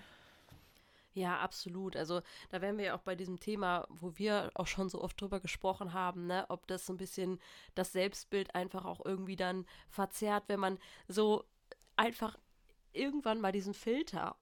Ja, 1.14 1.40
absolut. 1.40 1.96
Also 1.96 2.22
da 2.50 2.62
wären 2.62 2.78
wir 2.78 2.86
ja 2.86 2.96
auch 2.96 3.02
bei 3.02 3.16
diesem 3.16 3.40
Thema, 3.40 3.86
wo 3.90 4.18
wir 4.18 4.52
auch 4.56 4.68
schon 4.68 4.90
so 4.90 5.02
oft 5.02 5.20
drüber 5.22 5.40
gesprochen 5.40 5.94
haben, 5.94 6.26
ne, 6.26 6.46
ob 6.50 6.66
das 6.68 6.86
so 6.86 6.94
ein 6.94 6.98
bisschen 6.98 7.40
das 7.76 7.92
Selbstbild 7.92 8.56
einfach 8.56 8.86
auch 8.86 9.06
irgendwie 9.06 9.36
dann 9.36 9.66
verzerrt, 9.90 10.46
wenn 10.48 10.60
man 10.60 10.80
so 11.08 11.46
einfach 11.96 12.38
irgendwann 12.94 13.42
mal 13.42 13.52
diesen 13.52 13.74
Filter 13.74 14.36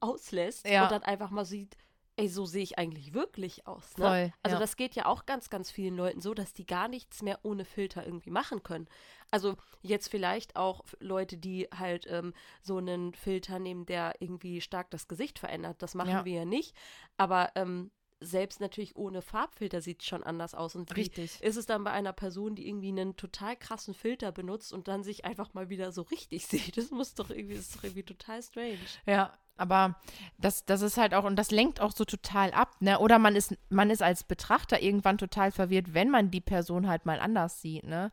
auslässt 0.00 0.66
ja. 0.66 0.84
und 0.84 0.92
dann 0.92 1.02
einfach 1.02 1.30
mal 1.30 1.44
sieht, 1.44 1.76
ey, 2.18 2.28
so 2.28 2.46
sehe 2.46 2.64
ich 2.64 2.78
eigentlich 2.78 3.14
wirklich 3.14 3.66
aus. 3.68 3.96
Ne? 3.96 4.04
Voll, 4.04 4.32
also 4.42 4.56
ja. 4.56 4.60
das 4.60 4.76
geht 4.76 4.96
ja 4.96 5.06
auch 5.06 5.24
ganz, 5.24 5.50
ganz 5.50 5.70
vielen 5.70 5.96
Leuten 5.96 6.20
so, 6.20 6.34
dass 6.34 6.52
die 6.52 6.66
gar 6.66 6.88
nichts 6.88 7.22
mehr 7.22 7.38
ohne 7.44 7.64
Filter 7.64 8.04
irgendwie 8.04 8.30
machen 8.30 8.64
können. 8.64 8.88
Also 9.30 9.56
jetzt 9.82 10.08
vielleicht 10.08 10.56
auch 10.56 10.84
Leute, 10.98 11.36
die 11.36 11.68
halt 11.72 12.06
ähm, 12.08 12.34
so 12.60 12.78
einen 12.78 13.14
Filter 13.14 13.60
nehmen, 13.60 13.86
der 13.86 14.16
irgendwie 14.18 14.60
stark 14.60 14.90
das 14.90 15.06
Gesicht 15.06 15.38
verändert. 15.38 15.80
Das 15.80 15.94
machen 15.94 16.10
ja. 16.10 16.24
wir 16.24 16.32
ja 16.40 16.44
nicht. 16.44 16.74
Aber 17.18 17.52
ähm, 17.54 17.92
selbst 18.20 18.60
natürlich 18.60 18.96
ohne 18.96 19.22
Farbfilter 19.22 19.80
sieht 19.80 20.02
es 20.02 20.08
schon 20.08 20.24
anders 20.24 20.56
aus. 20.56 20.74
Und 20.74 20.90
wie 20.90 21.02
richtig. 21.02 21.40
ist 21.40 21.56
es 21.56 21.66
dann 21.66 21.84
bei 21.84 21.92
einer 21.92 22.12
Person, 22.12 22.56
die 22.56 22.66
irgendwie 22.66 22.88
einen 22.88 23.16
total 23.16 23.56
krassen 23.56 23.94
Filter 23.94 24.32
benutzt 24.32 24.72
und 24.72 24.88
dann 24.88 25.04
sich 25.04 25.24
einfach 25.24 25.54
mal 25.54 25.68
wieder 25.68 25.92
so 25.92 26.02
richtig 26.02 26.46
sieht? 26.48 26.76
Das 26.76 26.90
muss 26.90 27.14
doch 27.14 27.30
irgendwie, 27.30 27.54
das 27.54 27.66
ist 27.66 27.76
doch 27.76 27.84
irgendwie 27.84 28.02
total 28.02 28.42
strange. 28.42 28.78
Ja, 29.06 29.38
aber 29.58 29.96
das, 30.38 30.64
das 30.64 30.82
ist 30.82 30.96
halt 30.96 31.14
auch, 31.14 31.24
und 31.24 31.36
das 31.36 31.50
lenkt 31.50 31.80
auch 31.80 31.92
so 31.92 32.04
total 32.04 32.52
ab, 32.52 32.76
ne? 32.80 32.98
Oder 32.98 33.18
man 33.18 33.36
ist, 33.36 33.56
man 33.68 33.90
ist 33.90 34.02
als 34.02 34.24
Betrachter 34.24 34.82
irgendwann 34.82 35.18
total 35.18 35.50
verwirrt, 35.52 35.94
wenn 35.94 36.10
man 36.10 36.30
die 36.30 36.40
Person 36.40 36.88
halt 36.88 37.06
mal 37.06 37.20
anders 37.20 37.60
sieht, 37.60 37.84
ne? 37.84 38.10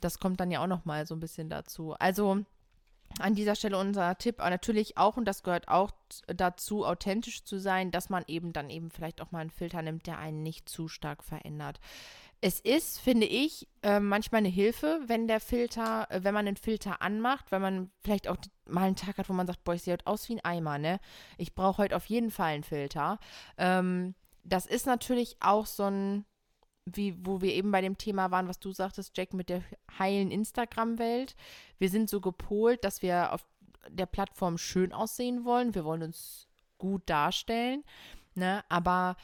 Das 0.00 0.18
kommt 0.18 0.40
dann 0.40 0.50
ja 0.50 0.62
auch 0.62 0.66
noch 0.66 0.84
mal 0.84 1.06
so 1.06 1.14
ein 1.14 1.20
bisschen 1.20 1.48
dazu. 1.48 1.94
Also 1.98 2.44
an 3.20 3.34
dieser 3.34 3.54
Stelle 3.54 3.78
unser 3.78 4.16
Tipp, 4.18 4.40
aber 4.40 4.50
natürlich 4.50 4.96
auch, 4.96 5.16
und 5.16 5.24
das 5.24 5.42
gehört 5.42 5.68
auch 5.68 5.90
dazu, 6.26 6.84
authentisch 6.84 7.44
zu 7.44 7.58
sein, 7.58 7.90
dass 7.90 8.10
man 8.10 8.24
eben 8.26 8.52
dann 8.52 8.70
eben 8.70 8.90
vielleicht 8.90 9.20
auch 9.20 9.30
mal 9.30 9.40
einen 9.40 9.50
Filter 9.50 9.82
nimmt, 9.82 10.06
der 10.06 10.18
einen 10.18 10.42
nicht 10.42 10.68
zu 10.68 10.88
stark 10.88 11.22
verändert. 11.24 11.80
Es 12.44 12.58
ist, 12.58 12.98
finde 12.98 13.26
ich, 13.26 13.68
äh, 13.82 14.00
manchmal 14.00 14.40
eine 14.40 14.48
Hilfe, 14.48 15.00
wenn 15.06 15.28
der 15.28 15.38
Filter, 15.38 16.10
äh, 16.10 16.24
wenn 16.24 16.34
man 16.34 16.46
den 16.46 16.56
Filter 16.56 17.00
anmacht, 17.00 17.52
weil 17.52 17.60
man 17.60 17.92
vielleicht 18.00 18.26
auch 18.26 18.36
mal 18.66 18.82
einen 18.82 18.96
Tag 18.96 19.18
hat, 19.18 19.28
wo 19.28 19.32
man 19.32 19.46
sagt, 19.46 19.62
boah, 19.62 19.74
ich 19.74 19.82
sehe 19.82 19.92
heute 19.92 20.08
aus 20.08 20.28
wie 20.28 20.34
ein 20.34 20.44
Eimer, 20.44 20.78
ne? 20.78 20.98
Ich 21.38 21.54
brauche 21.54 21.78
heute 21.78 21.94
auf 21.94 22.06
jeden 22.06 22.32
Fall 22.32 22.54
einen 22.54 22.64
Filter. 22.64 23.20
Ähm, 23.58 24.16
das 24.42 24.66
ist 24.66 24.86
natürlich 24.86 25.36
auch 25.38 25.66
so 25.66 25.84
ein, 25.84 26.24
wie, 26.84 27.14
wo 27.24 27.40
wir 27.40 27.52
eben 27.52 27.70
bei 27.70 27.80
dem 27.80 27.98
Thema 27.98 28.30
waren, 28.30 28.48
was 28.48 28.58
du 28.58 28.72
sagtest, 28.72 29.16
Jack, 29.16 29.34
mit 29.34 29.48
der 29.48 29.62
heilen 29.98 30.30
Instagram-Welt. 30.30 31.36
Wir 31.78 31.88
sind 31.88 32.10
so 32.10 32.20
gepolt, 32.20 32.84
dass 32.84 33.02
wir 33.02 33.32
auf 33.32 33.44
der 33.88 34.06
Plattform 34.06 34.58
schön 34.58 34.92
aussehen 34.92 35.44
wollen. 35.44 35.74
Wir 35.74 35.84
wollen 35.84 36.02
uns 36.02 36.48
gut 36.78 37.02
darstellen. 37.06 37.84
Ne? 38.34 38.64
Aber 38.68 39.16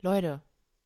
Leute, 0.00 0.42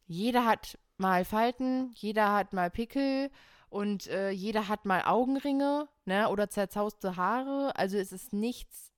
jeder 0.07 0.45
hat 0.45 0.79
mal 0.97 1.25
Falten, 1.25 1.93
jeder 1.95 2.33
hat 2.33 2.53
mal 2.53 2.71
Pickel 2.71 3.31
und 3.71 4.07
äh, 4.09 4.31
jeder 4.31 4.69
hat 4.69 4.85
mal 4.85 5.03
Augenringe, 5.03 5.89
ne, 6.07 6.29
oder 6.29 6.49
zerzauste 6.49 7.17
Haare. 7.17 7.77
Also 7.77 7.99
es 7.99 8.13
ist 8.13 8.33
nichts, 8.33 8.93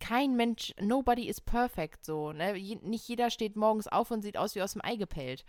kein 0.00 0.36
Mensch, 0.36 0.74
nobody 0.80 1.28
is 1.28 1.40
perfect 1.40 2.04
so, 2.04 2.32
ne? 2.32 2.56
Je, 2.56 2.76
nicht 2.76 3.08
jeder 3.08 3.30
steht 3.30 3.56
morgens 3.56 3.88
auf 3.88 4.10
und 4.10 4.22
sieht 4.22 4.36
aus 4.36 4.54
wie 4.54 4.62
aus 4.62 4.72
dem 4.72 4.84
Ei 4.84 4.96
gepellt. 4.96 5.44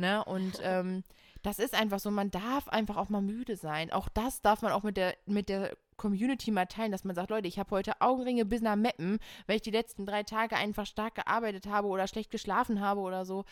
Ne? 0.00 0.24
Und 0.24 0.58
ähm, 0.62 1.04
das 1.42 1.58
ist 1.58 1.74
einfach 1.74 2.00
so, 2.00 2.10
man 2.10 2.30
darf 2.30 2.68
einfach 2.68 2.96
auch 2.96 3.08
mal 3.08 3.22
müde 3.22 3.56
sein. 3.56 3.92
Auch 3.92 4.08
das 4.08 4.42
darf 4.42 4.62
man 4.62 4.72
auch 4.72 4.82
mit 4.82 4.96
der, 4.96 5.14
mit 5.26 5.48
der 5.48 5.76
Community 5.96 6.50
mal 6.50 6.64
teilen, 6.64 6.92
dass 6.92 7.04
man 7.04 7.14
sagt, 7.14 7.28
Leute, 7.28 7.48
ich 7.48 7.58
habe 7.58 7.70
heute 7.72 8.00
Augenringe 8.00 8.46
bis 8.46 8.62
nach 8.62 8.76
Meppen, 8.76 9.18
weil 9.46 9.56
ich 9.56 9.62
die 9.62 9.70
letzten 9.70 10.06
drei 10.06 10.22
Tage 10.22 10.56
einfach 10.56 10.86
stark 10.86 11.14
gearbeitet 11.14 11.66
habe 11.66 11.88
oder 11.88 12.08
schlecht 12.08 12.30
geschlafen 12.30 12.80
habe 12.80 13.00
oder 13.00 13.26
so. 13.26 13.44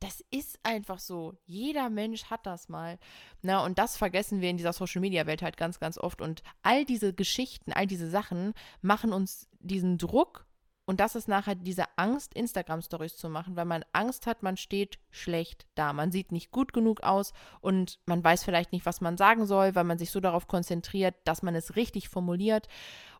Das 0.00 0.22
ist 0.30 0.58
einfach 0.62 0.98
so. 0.98 1.34
Jeder 1.46 1.88
Mensch 1.88 2.24
hat 2.26 2.44
das 2.44 2.68
mal. 2.68 2.98
Na, 3.40 3.64
und 3.64 3.78
das 3.78 3.96
vergessen 3.96 4.42
wir 4.42 4.50
in 4.50 4.58
dieser 4.58 4.74
Social 4.74 5.00
Media 5.00 5.26
Welt 5.26 5.40
halt 5.40 5.56
ganz, 5.56 5.80
ganz 5.80 5.96
oft. 5.96 6.20
Und 6.20 6.42
all 6.62 6.84
diese 6.84 7.14
Geschichten, 7.14 7.72
all 7.72 7.86
diese 7.86 8.10
Sachen 8.10 8.52
machen 8.82 9.14
uns 9.14 9.48
diesen 9.60 9.96
Druck 9.96 10.44
und 10.86 11.00
das 11.00 11.14
ist 11.14 11.28
nachher 11.28 11.54
diese 11.54 11.84
Angst, 11.96 12.34
Instagram-Stories 12.34 13.16
zu 13.16 13.30
machen, 13.30 13.56
weil 13.56 13.64
man 13.64 13.84
Angst 13.92 14.26
hat, 14.26 14.42
man 14.42 14.58
steht 14.58 14.98
schlecht 15.10 15.66
da. 15.74 15.94
Man 15.94 16.12
sieht 16.12 16.30
nicht 16.30 16.50
gut 16.50 16.74
genug 16.74 17.02
aus 17.02 17.32
und 17.60 17.98
man 18.04 18.22
weiß 18.22 18.44
vielleicht 18.44 18.72
nicht, 18.72 18.84
was 18.84 19.00
man 19.00 19.16
sagen 19.16 19.46
soll, 19.46 19.74
weil 19.74 19.84
man 19.84 19.98
sich 19.98 20.10
so 20.10 20.20
darauf 20.20 20.46
konzentriert, 20.46 21.14
dass 21.24 21.42
man 21.42 21.54
es 21.54 21.76
richtig 21.76 22.10
formuliert. 22.10 22.68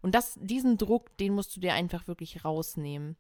Und 0.03 0.15
das, 0.15 0.39
diesen 0.41 0.77
Druck, 0.77 1.17
den 1.17 1.35
musst 1.35 1.57
du 1.57 1.61
dir 1.61 1.73
einfach 1.73 2.07
wirklich 2.07 2.45
rausnehmen. 2.45 3.17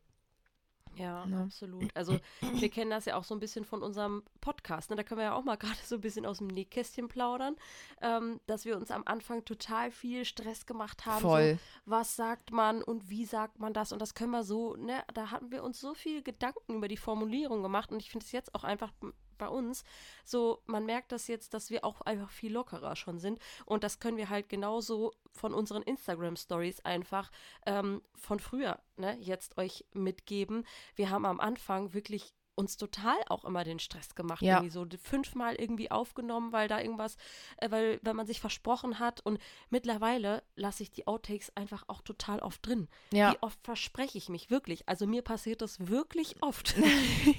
Ja, 0.96 1.24
ja, 1.26 1.42
absolut. 1.42 1.94
Also 1.94 2.18
wir 2.54 2.68
kennen 2.68 2.90
das 2.90 3.04
ja 3.04 3.16
auch 3.16 3.24
so 3.24 3.34
ein 3.34 3.40
bisschen 3.40 3.64
von 3.64 3.82
unserem 3.82 4.22
Podcast. 4.40 4.90
Ne? 4.90 4.96
Da 4.96 5.02
können 5.02 5.18
wir 5.18 5.26
ja 5.26 5.34
auch 5.34 5.44
mal 5.44 5.56
gerade 5.58 5.78
so 5.84 5.96
ein 5.96 6.00
bisschen 6.00 6.26
aus 6.26 6.38
dem 6.38 6.48
Nähkästchen 6.48 7.08
plaudern, 7.08 7.56
ähm, 8.00 8.40
dass 8.46 8.64
wir 8.64 8.76
uns 8.76 8.90
am 8.90 9.02
Anfang 9.06 9.44
total 9.44 9.90
viel 9.90 10.24
Stress 10.24 10.66
gemacht 10.66 11.06
haben. 11.06 11.20
Voll. 11.20 11.54
So, 11.54 11.90
was 11.90 12.16
sagt 12.16 12.50
man 12.50 12.82
und 12.82 13.10
wie 13.10 13.24
sagt 13.24 13.58
man 13.58 13.72
das? 13.72 13.92
Und 13.92 14.00
das 14.00 14.14
können 14.14 14.32
wir 14.32 14.44
so, 14.44 14.76
ne, 14.76 15.02
da 15.12 15.30
hatten 15.30 15.50
wir 15.50 15.62
uns 15.62 15.80
so 15.80 15.94
viel 15.94 16.22
Gedanken 16.22 16.74
über 16.74 16.88
die 16.88 16.96
Formulierung 16.96 17.62
gemacht 17.62 17.92
und 17.92 18.00
ich 18.00 18.10
finde 18.10 18.24
es 18.26 18.32
jetzt 18.32 18.54
auch 18.54 18.64
einfach 18.64 18.92
bei 19.36 19.48
uns. 19.48 19.84
So, 20.24 20.62
man 20.66 20.86
merkt 20.86 21.12
das 21.12 21.26
jetzt, 21.26 21.54
dass 21.54 21.70
wir 21.70 21.84
auch 21.84 22.00
einfach 22.02 22.30
viel 22.30 22.52
lockerer 22.52 22.96
schon 22.96 23.18
sind. 23.18 23.38
Und 23.64 23.84
das 23.84 24.00
können 24.00 24.16
wir 24.16 24.28
halt 24.28 24.48
genauso 24.48 25.12
von 25.32 25.52
unseren 25.54 25.82
Instagram-Stories 25.82 26.84
einfach 26.84 27.30
ähm, 27.66 28.02
von 28.14 28.38
früher, 28.38 28.80
ne, 28.96 29.16
jetzt 29.20 29.58
euch 29.58 29.84
mitgeben. 29.92 30.66
Wir 30.94 31.10
haben 31.10 31.26
am 31.26 31.40
Anfang 31.40 31.92
wirklich 31.94 32.34
uns 32.54 32.76
total 32.76 33.16
auch 33.28 33.44
immer 33.44 33.64
den 33.64 33.78
Stress 33.78 34.14
gemacht. 34.14 34.42
Ja. 34.42 34.56
Irgendwie 34.56 34.70
so 34.70 34.86
fünfmal 35.02 35.54
irgendwie 35.56 35.90
aufgenommen, 35.90 36.52
weil 36.52 36.68
da 36.68 36.80
irgendwas, 36.80 37.16
äh, 37.56 37.70
weil, 37.70 37.98
weil 38.02 38.14
man 38.14 38.26
sich 38.26 38.40
versprochen 38.40 38.98
hat. 38.98 39.20
Und 39.24 39.38
mittlerweile 39.70 40.42
lasse 40.54 40.82
ich 40.82 40.90
die 40.90 41.06
Outtakes 41.06 41.52
einfach 41.56 41.84
auch 41.88 42.02
total 42.02 42.40
oft 42.40 42.66
drin. 42.66 42.88
Ja. 43.12 43.32
Wie 43.32 43.38
oft 43.40 43.58
verspreche 43.62 44.18
ich 44.18 44.28
mich 44.28 44.50
wirklich? 44.50 44.88
Also 44.88 45.06
mir 45.06 45.22
passiert 45.22 45.62
das 45.62 45.88
wirklich 45.88 46.36
oft. 46.42 46.74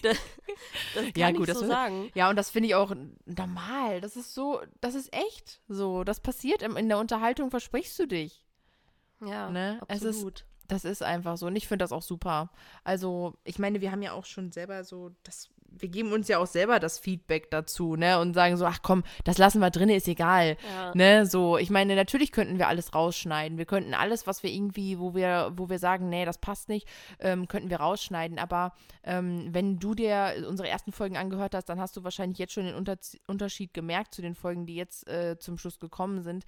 das, 0.94 1.04
das 1.04 1.04
kann 1.06 1.12
Ja, 1.16 1.30
ich 1.30 1.36
gut, 1.38 1.48
das 1.50 1.56
so 1.58 1.62
wird- 1.64 1.72
sagen. 1.72 2.12
Ja, 2.16 2.30
und 2.30 2.36
das 2.36 2.50
finde 2.50 2.68
ich 2.70 2.76
auch 2.76 2.94
normal. 3.26 4.02
Das 4.02 4.16
ist 4.16 4.34
so, 4.34 4.62
das 4.82 4.96
ist 4.96 5.14
echt 5.14 5.62
so. 5.68 6.04
Das 6.04 6.20
passiert 6.20 6.62
im, 6.62 6.78
in 6.78 6.88
der 6.90 6.98
Unterhaltung, 7.00 7.50
versprichst 7.52 7.98
du 8.00 8.08
dich. 8.08 8.46
Ja, 9.22 9.50
Ne? 9.50 9.80
Es 9.88 10.02
ist- 10.02 10.08
absolut. 10.18 10.46
Das 10.68 10.84
ist 10.84 11.04
einfach 11.04 11.38
so. 11.38 11.46
Und 11.46 11.56
ich 11.56 11.68
finde 11.68 11.84
das 11.84 11.92
auch 11.92 12.02
super. 12.02 12.50
Also, 12.84 13.36
ich 13.44 13.60
meine, 13.60 13.82
wir 13.82 13.92
haben 13.92 14.02
ja 14.02 14.14
auch 14.14 14.26
schon 14.26 14.52
selber 14.52 14.84
so, 14.84 15.12
das, 15.22 15.50
wir 15.80 15.90
geben 15.90 16.12
uns 16.14 16.28
ja 16.28 16.40
auch 16.40 16.48
selber 16.48 16.80
das 16.80 17.00
Feedback 17.00 17.52
dazu, 17.52 17.96
ne? 17.96 18.20
Und 18.20 18.34
sagen 18.34 18.58
so, 18.58 18.66
ach 18.66 18.80
komm, 18.82 19.04
das 19.24 19.38
lassen 19.38 19.60
wir 19.60 19.70
drin, 19.70 19.90
ist 19.90 20.08
egal. 20.08 20.58
ja. 20.76 20.92
Ne, 20.96 21.26
so, 21.26 21.58
ich 21.58 21.70
meine, 21.70 21.96
natürlich 21.96 22.32
könnten 22.32 22.58
wir 22.58 22.68
alles 22.68 22.94
rausschneiden. 22.94 23.58
Wir 23.58 23.66
könnten 23.66 23.94
alles, 23.94 24.28
was 24.28 24.44
wir 24.44 24.52
irgendwie, 24.52 25.00
wo 25.00 25.16
wir, 25.16 25.52
wo 25.56 25.70
wir 25.70 25.80
sagen, 25.80 26.10
nee, 26.10 26.26
das 26.26 26.38
passt 26.38 26.70
nicht, 26.70 26.88
ähm, 27.20 27.48
könnten 27.48 27.70
wir 27.70 27.78
rausschneiden. 27.78 28.40
Aber 28.40 28.74
ähm, 29.04 29.50
wenn 29.52 29.80
du 29.80 29.94
dir 29.94 30.46
unsere 30.48 30.70
ersten 30.70 30.92
Folgen 30.92 31.18
angehört 31.18 31.56
hast, 31.56 31.66
dann 31.66 31.80
hast 31.80 31.96
du 31.98 32.04
wahrscheinlich 32.04 32.38
jetzt 32.38 32.54
schon 32.54 32.66
den 32.66 32.76
Unter 32.76 32.98
Unterschied 33.28 33.74
gemerkt 33.74 34.14
zu 34.14 34.22
den 34.22 34.36
Folgen, 34.36 34.66
die 34.66 34.76
jetzt 34.76 35.08
äh, 35.08 35.38
zum 35.38 35.58
Schluss 35.58 35.80
gekommen 35.80 36.22
sind. 36.22 36.46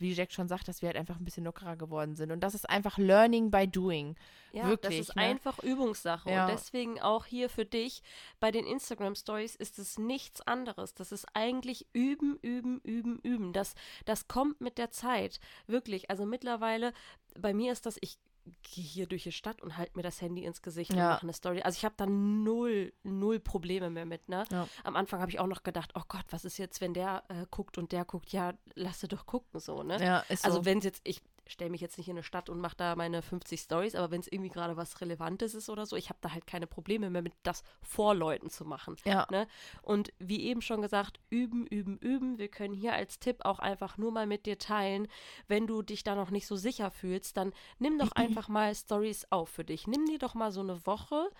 Wie 0.00 0.12
Jack 0.12 0.32
schon 0.32 0.48
sagt, 0.48 0.66
dass 0.68 0.82
wir 0.82 0.88
halt 0.88 0.96
einfach 0.96 1.18
ein 1.18 1.24
bisschen 1.24 1.44
lockerer 1.44 1.76
geworden 1.76 2.16
sind. 2.16 2.32
Und 2.32 2.40
das 2.40 2.54
ist 2.54 2.68
einfach 2.68 2.98
Learning 2.98 3.50
by 3.50 3.68
Doing. 3.68 4.16
Ja, 4.52 4.66
Wirklich, 4.66 4.98
das 4.98 5.08
ist 5.08 5.16
ne? 5.16 5.22
einfach 5.22 5.58
Übungssache. 5.60 6.30
Ja. 6.30 6.46
Und 6.46 6.52
deswegen 6.52 7.00
auch 7.00 7.26
hier 7.26 7.48
für 7.48 7.64
dich 7.64 8.02
bei 8.40 8.50
den 8.50 8.66
Instagram 8.66 9.14
Stories 9.14 9.54
ist 9.54 9.78
es 9.78 9.98
nichts 9.98 10.40
anderes. 10.40 10.94
Das 10.94 11.12
ist 11.12 11.26
eigentlich 11.34 11.86
üben, 11.92 12.38
üben, 12.42 12.80
üben, 12.80 13.18
üben. 13.22 13.52
Das, 13.52 13.74
das 14.06 14.26
kommt 14.26 14.60
mit 14.60 14.78
der 14.78 14.90
Zeit. 14.90 15.38
Wirklich. 15.66 16.10
Also 16.10 16.26
mittlerweile, 16.26 16.92
bei 17.38 17.54
mir 17.54 17.72
ist 17.72 17.86
das, 17.86 17.98
ich 18.00 18.18
gehe 18.62 18.84
hier 18.84 19.06
durch 19.06 19.22
die 19.24 19.32
Stadt 19.32 19.60
und 19.62 19.76
halte 19.76 19.92
mir 19.96 20.02
das 20.02 20.20
Handy 20.20 20.44
ins 20.44 20.62
Gesicht 20.62 20.90
und 20.90 20.96
Ja. 20.98 21.10
mache 21.10 21.22
eine 21.22 21.32
Story. 21.32 21.62
Also 21.62 21.76
ich 21.76 21.84
habe 21.84 21.94
da 21.96 22.06
null, 22.06 22.92
null 23.02 23.38
Probleme 23.40 23.90
mehr 23.90 24.06
mit, 24.06 24.28
ne? 24.28 24.44
Ja. 24.50 24.66
Am 24.84 24.96
Anfang 24.96 25.20
habe 25.20 25.30
ich 25.30 25.38
auch 25.38 25.46
noch 25.46 25.62
gedacht, 25.62 25.92
oh 25.94 26.02
Gott, 26.08 26.24
was 26.30 26.44
ist 26.44 26.58
jetzt, 26.58 26.80
wenn 26.80 26.94
der 26.94 27.22
äh, 27.28 27.46
guckt 27.50 27.78
und 27.78 27.92
der 27.92 28.04
guckt? 28.04 28.32
Ja, 28.32 28.54
lass 28.74 29.00
doch 29.00 29.26
gucken, 29.26 29.60
so, 29.60 29.82
ne? 29.82 30.02
Ja, 30.02 30.18
ist 30.28 30.44
Also 30.44 30.58
so. 30.58 30.64
wenn 30.64 30.78
es 30.78 30.84
jetzt, 30.84 31.00
ich 31.04 31.20
stelle 31.50 31.70
mich 31.70 31.80
jetzt 31.80 31.98
nicht 31.98 32.08
in 32.08 32.16
eine 32.16 32.22
Stadt 32.22 32.48
und 32.48 32.60
mache 32.60 32.76
da 32.76 32.96
meine 32.96 33.22
50 33.22 33.60
Stories, 33.60 33.94
aber 33.94 34.10
wenn 34.10 34.20
es 34.20 34.28
irgendwie 34.30 34.50
gerade 34.50 34.76
was 34.76 35.00
Relevantes 35.00 35.54
ist 35.54 35.68
oder 35.68 35.86
so, 35.86 35.96
ich 35.96 36.08
habe 36.08 36.18
da 36.20 36.32
halt 36.32 36.46
keine 36.46 36.66
Probleme 36.66 37.10
mehr 37.10 37.22
mit 37.22 37.34
das 37.42 37.62
vor 37.82 38.14
Leuten 38.14 38.50
zu 38.50 38.64
machen. 38.64 38.96
ja. 39.04 39.26
Ne? 39.30 39.46
Und 39.82 40.12
wie 40.18 40.42
eben 40.42 40.62
schon 40.62 40.82
gesagt, 40.82 41.20
üben, 41.30 41.66
üben, 41.66 41.98
üben. 41.98 42.38
Wir 42.38 42.48
können 42.48 42.74
hier 42.74 42.94
als 42.94 43.18
Tipp 43.18 43.44
auch 43.44 43.58
einfach 43.58 43.98
nur 43.98 44.12
mal 44.12 44.26
mit 44.26 44.46
dir 44.46 44.58
teilen, 44.58 45.08
wenn 45.48 45.66
du 45.66 45.82
dich 45.82 46.04
da 46.04 46.14
noch 46.14 46.30
nicht 46.30 46.46
so 46.46 46.56
sicher 46.56 46.90
fühlst, 46.90 47.36
dann 47.36 47.52
nimm 47.78 47.98
doch 47.98 48.12
einfach 48.14 48.48
mal 48.48 48.74
Stories 48.74 49.26
auf 49.30 49.48
für 49.48 49.64
dich. 49.64 49.86
Nimm 49.86 50.06
dir 50.06 50.18
doch 50.18 50.34
mal 50.34 50.52
so 50.52 50.60
eine 50.60 50.86
Woche, 50.86 51.30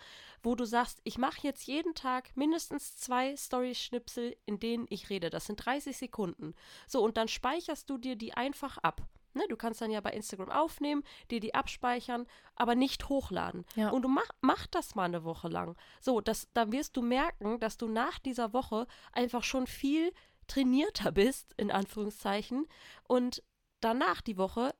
wo 0.42 0.54
du 0.54 0.64
sagst, 0.64 1.00
ich 1.04 1.18
mache 1.18 1.40
jetzt 1.42 1.66
jeden 1.66 1.94
Tag 1.94 2.36
mindestens 2.36 2.96
zwei 2.96 3.36
Story-Schnipsel, 3.36 4.36
in 4.46 4.58
denen 4.58 4.86
ich 4.88 5.10
rede. 5.10 5.30
Das 5.30 5.46
sind 5.46 5.56
30 5.56 5.96
Sekunden. 5.96 6.54
So, 6.86 7.02
und 7.02 7.16
dann 7.16 7.28
speicherst 7.28 7.88
du 7.90 7.98
dir 7.98 8.16
die 8.16 8.34
einfach 8.34 8.78
ab. 8.78 9.02
Ne, 9.34 9.44
du 9.48 9.56
kannst 9.56 9.80
dann 9.80 9.90
ja 9.90 10.00
bei 10.00 10.10
Instagram 10.10 10.50
aufnehmen, 10.50 11.04
dir 11.30 11.40
die 11.40 11.54
abspeichern, 11.54 12.26
aber 12.56 12.74
nicht 12.74 13.08
hochladen. 13.08 13.64
Ja. 13.76 13.90
Und 13.90 14.02
du 14.02 14.08
mach, 14.08 14.28
mach 14.40 14.66
das 14.66 14.94
mal 14.94 15.04
eine 15.04 15.24
Woche 15.24 15.48
lang. 15.48 15.76
So, 16.00 16.20
das, 16.20 16.48
dann 16.52 16.72
wirst 16.72 16.96
du 16.96 17.02
merken, 17.02 17.60
dass 17.60 17.76
du 17.76 17.88
nach 17.88 18.18
dieser 18.18 18.52
Woche 18.52 18.86
einfach 19.12 19.44
schon 19.44 19.66
viel 19.66 20.12
trainierter 20.46 21.12
bist, 21.12 21.54
in 21.56 21.70
Anführungszeichen, 21.70 22.66
und 23.06 23.42
danach 23.80 24.20
die 24.20 24.36
Woche 24.36 24.74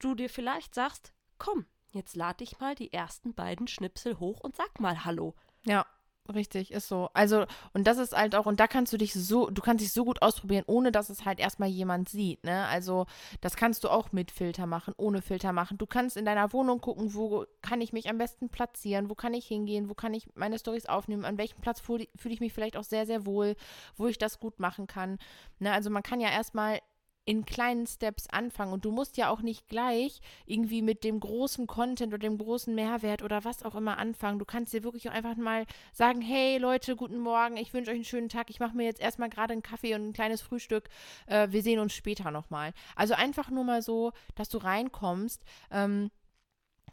du 0.00 0.14
dir 0.14 0.28
vielleicht 0.28 0.74
sagst, 0.74 1.12
komm, 1.38 1.66
jetzt 1.92 2.16
lade 2.16 2.42
ich 2.42 2.58
mal 2.58 2.74
die 2.74 2.92
ersten 2.92 3.34
beiden 3.34 3.68
Schnipsel 3.68 4.18
hoch 4.18 4.40
und 4.40 4.56
sag 4.56 4.80
mal 4.80 5.04
Hallo. 5.04 5.36
Ja, 5.64 5.86
richtig, 6.32 6.70
ist 6.72 6.88
so. 6.88 7.08
Also, 7.14 7.46
und 7.72 7.86
das 7.86 7.98
ist 7.98 8.16
halt 8.16 8.34
auch, 8.34 8.46
und 8.46 8.60
da 8.60 8.66
kannst 8.66 8.92
du 8.92 8.96
dich 8.96 9.12
so, 9.12 9.50
du 9.50 9.62
kannst 9.62 9.84
dich 9.84 9.92
so 9.92 10.04
gut 10.04 10.22
ausprobieren, 10.22 10.64
ohne 10.66 10.92
dass 10.92 11.10
es 11.10 11.24
halt 11.24 11.40
erstmal 11.40 11.68
jemand 11.68 12.08
sieht, 12.08 12.44
ne? 12.44 12.66
Also, 12.66 13.06
das 13.40 13.56
kannst 13.56 13.84
du 13.84 13.88
auch 13.88 14.12
mit 14.12 14.30
Filter 14.30 14.66
machen, 14.66 14.94
ohne 14.96 15.22
Filter 15.22 15.52
machen. 15.52 15.78
Du 15.78 15.86
kannst 15.86 16.16
in 16.16 16.24
deiner 16.24 16.52
Wohnung 16.52 16.80
gucken, 16.80 17.14
wo 17.14 17.46
kann 17.62 17.80
ich 17.80 17.92
mich 17.92 18.08
am 18.08 18.18
besten 18.18 18.48
platzieren, 18.48 19.10
wo 19.10 19.14
kann 19.14 19.34
ich 19.34 19.46
hingehen, 19.46 19.88
wo 19.88 19.94
kann 19.94 20.14
ich 20.14 20.28
meine 20.34 20.58
Stories 20.58 20.86
aufnehmen, 20.86 21.24
an 21.24 21.38
welchem 21.38 21.60
Platz 21.60 21.80
fühle 21.80 22.06
fühl 22.16 22.32
ich 22.32 22.40
mich 22.40 22.52
vielleicht 22.52 22.76
auch 22.76 22.84
sehr, 22.84 23.06
sehr 23.06 23.26
wohl, 23.26 23.54
wo 23.96 24.06
ich 24.06 24.18
das 24.18 24.38
gut 24.38 24.60
machen 24.60 24.86
kann. 24.86 25.18
Ne? 25.58 25.72
Also, 25.72 25.90
man 25.90 26.02
kann 26.02 26.20
ja 26.20 26.30
erstmal 26.30 26.80
in 27.24 27.44
kleinen 27.44 27.86
Steps 27.86 28.26
anfangen 28.28 28.72
und 28.72 28.84
du 28.84 28.90
musst 28.90 29.16
ja 29.16 29.30
auch 29.30 29.42
nicht 29.42 29.68
gleich 29.68 30.20
irgendwie 30.44 30.82
mit 30.82 31.04
dem 31.04 31.20
großen 31.20 31.66
Content 31.66 32.12
oder 32.12 32.26
dem 32.26 32.38
großen 32.38 32.74
Mehrwert 32.74 33.22
oder 33.22 33.44
was 33.44 33.62
auch 33.62 33.76
immer 33.76 33.98
anfangen. 33.98 34.38
Du 34.38 34.44
kannst 34.44 34.72
dir 34.72 34.82
wirklich 34.82 35.08
auch 35.08 35.14
einfach 35.14 35.36
mal 35.36 35.66
sagen, 35.92 36.20
hey 36.20 36.58
Leute, 36.58 36.96
guten 36.96 37.18
Morgen, 37.18 37.56
ich 37.56 37.72
wünsche 37.72 37.90
euch 37.90 37.96
einen 37.96 38.04
schönen 38.04 38.28
Tag, 38.28 38.50
ich 38.50 38.58
mache 38.58 38.76
mir 38.76 38.84
jetzt 38.84 39.00
erstmal 39.00 39.30
gerade 39.30 39.52
einen 39.52 39.62
Kaffee 39.62 39.94
und 39.94 40.08
ein 40.08 40.12
kleines 40.12 40.40
Frühstück, 40.40 40.88
äh, 41.26 41.48
wir 41.50 41.62
sehen 41.62 41.78
uns 41.78 41.92
später 41.92 42.30
nochmal. 42.32 42.72
Also 42.96 43.14
einfach 43.14 43.50
nur 43.50 43.64
mal 43.64 43.82
so, 43.82 44.12
dass 44.34 44.48
du 44.48 44.58
reinkommst, 44.58 45.44
ähm, 45.70 46.10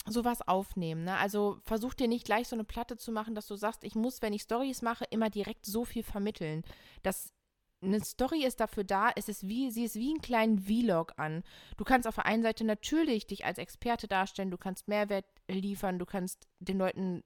sowas 0.05 0.47
aufnehmen. 0.47 1.05
Ne? 1.05 1.17
Also 1.17 1.59
versuch 1.63 1.93
dir 1.93 2.07
nicht 2.07 2.25
gleich 2.25 2.47
so 2.47 2.55
eine 2.55 2.63
Platte 2.63 2.97
zu 2.97 3.11
machen, 3.11 3.35
dass 3.35 3.47
du 3.47 3.55
sagst, 3.55 3.83
ich 3.83 3.95
muss, 3.95 4.21
wenn 4.21 4.33
ich 4.33 4.43
Stories 4.43 4.81
mache, 4.81 5.05
immer 5.09 5.29
direkt 5.29 5.65
so 5.65 5.85
viel 5.85 6.03
vermitteln. 6.03 6.63
Das 7.03 7.33
eine 7.81 8.03
Story 8.03 8.43
ist 8.43 8.59
dafür 8.59 8.83
da, 8.83 9.09
es 9.15 9.29
ist 9.29 9.47
wie, 9.47 9.71
sie 9.71 9.85
ist 9.85 9.95
wie 9.95 10.13
ein 10.13 10.21
kleinen 10.21 10.59
Vlog 10.59 11.13
an. 11.17 11.43
Du 11.77 11.83
kannst 11.83 12.07
auf 12.07 12.15
der 12.15 12.25
einen 12.25 12.43
Seite 12.43 12.63
natürlich 12.63 13.27
dich 13.27 13.45
als 13.45 13.57
Experte 13.57 14.07
darstellen, 14.07 14.51
du 14.51 14.57
kannst 14.57 14.87
Mehrwert 14.87 15.25
liefern, 15.47 15.99
du 15.99 16.05
kannst 16.05 16.47
den 16.59 16.77
Leuten 16.77 17.23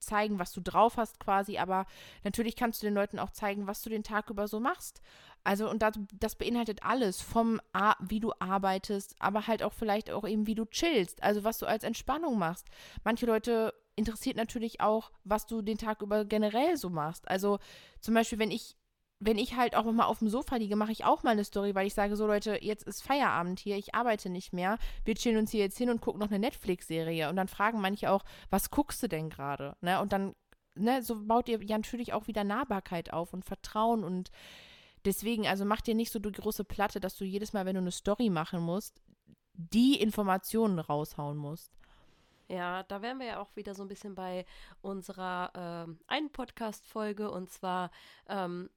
zeigen, 0.00 0.38
was 0.38 0.52
du 0.52 0.60
drauf 0.60 0.96
hast 0.96 1.18
quasi, 1.20 1.58
aber 1.58 1.86
natürlich 2.24 2.56
kannst 2.56 2.82
du 2.82 2.86
den 2.86 2.94
Leuten 2.94 3.18
auch 3.18 3.30
zeigen, 3.30 3.66
was 3.66 3.82
du 3.82 3.90
den 3.90 4.02
Tag 4.02 4.30
über 4.30 4.48
so 4.48 4.60
machst. 4.60 5.00
Also 5.44 5.70
und 5.70 5.82
das, 5.82 5.98
das 6.18 6.36
beinhaltet 6.36 6.82
alles, 6.82 7.20
vom 7.20 7.60
A 7.72 7.94
wie 8.00 8.20
du 8.20 8.32
arbeitest, 8.38 9.14
aber 9.18 9.46
halt 9.46 9.62
auch 9.62 9.72
vielleicht 9.72 10.10
auch 10.10 10.26
eben, 10.26 10.46
wie 10.46 10.54
du 10.54 10.64
chillst, 10.66 11.22
also 11.22 11.44
was 11.44 11.58
du 11.58 11.66
als 11.66 11.84
Entspannung 11.84 12.38
machst. 12.38 12.68
Manche 13.04 13.26
Leute 13.26 13.74
interessiert 13.96 14.36
natürlich 14.36 14.80
auch, 14.80 15.12
was 15.22 15.46
du 15.46 15.62
den 15.62 15.78
Tag 15.78 16.02
über 16.02 16.24
generell 16.24 16.76
so 16.76 16.90
machst. 16.90 17.28
Also 17.28 17.58
zum 18.00 18.14
Beispiel, 18.14 18.38
wenn 18.38 18.50
ich 18.50 18.76
wenn 19.20 19.38
ich 19.38 19.56
halt 19.56 19.74
auch 19.76 19.84
mal 19.84 20.04
auf 20.04 20.18
dem 20.18 20.28
Sofa 20.28 20.56
liege, 20.56 20.76
mache 20.76 20.92
ich 20.92 21.04
auch 21.04 21.22
mal 21.22 21.30
eine 21.30 21.44
Story, 21.44 21.74
weil 21.74 21.86
ich 21.86 21.94
sage, 21.94 22.16
so 22.16 22.26
Leute, 22.26 22.58
jetzt 22.62 22.84
ist 22.84 23.02
Feierabend 23.02 23.60
hier, 23.60 23.76
ich 23.76 23.94
arbeite 23.94 24.28
nicht 24.28 24.52
mehr, 24.52 24.78
wir 25.04 25.14
chillen 25.14 25.38
uns 25.38 25.50
hier 25.50 25.60
jetzt 25.60 25.78
hin 25.78 25.90
und 25.90 26.00
gucken 26.00 26.20
noch 26.20 26.28
eine 26.28 26.38
Netflix-Serie. 26.38 27.28
Und 27.28 27.36
dann 27.36 27.48
fragen 27.48 27.80
manche 27.80 28.10
auch, 28.10 28.24
was 28.50 28.70
guckst 28.70 29.02
du 29.02 29.08
denn 29.08 29.30
gerade? 29.30 29.76
Ne? 29.80 30.00
Und 30.00 30.12
dann, 30.12 30.34
ne, 30.74 31.02
so 31.02 31.26
baut 31.26 31.48
ihr 31.48 31.62
ja 31.62 31.78
natürlich 31.78 32.12
auch 32.12 32.26
wieder 32.26 32.44
Nahbarkeit 32.44 33.12
auf 33.12 33.32
und 33.32 33.44
Vertrauen 33.44 34.04
und 34.04 34.30
deswegen, 35.04 35.46
also 35.46 35.64
mach 35.64 35.80
dir 35.80 35.94
nicht 35.94 36.12
so 36.12 36.18
die 36.18 36.32
große 36.32 36.64
Platte, 36.64 37.00
dass 37.00 37.16
du 37.16 37.24
jedes 37.24 37.52
Mal, 37.52 37.66
wenn 37.66 37.74
du 37.74 37.80
eine 37.80 37.92
Story 37.92 38.30
machen 38.30 38.60
musst, 38.60 39.00
die 39.54 40.00
Informationen 40.00 40.78
raushauen 40.78 41.36
musst. 41.36 41.72
Ja, 42.48 42.82
da 42.82 43.00
wären 43.00 43.18
wir 43.18 43.26
ja 43.26 43.40
auch 43.40 43.56
wieder 43.56 43.74
so 43.74 43.82
ein 43.82 43.88
bisschen 43.88 44.14
bei 44.14 44.44
unserer 44.82 45.50
ähm, 45.54 45.98
einen 46.06 46.30
Podcast-Folge 46.30 47.30
und 47.30 47.50
zwar, 47.50 47.90
ähm, 48.28 48.68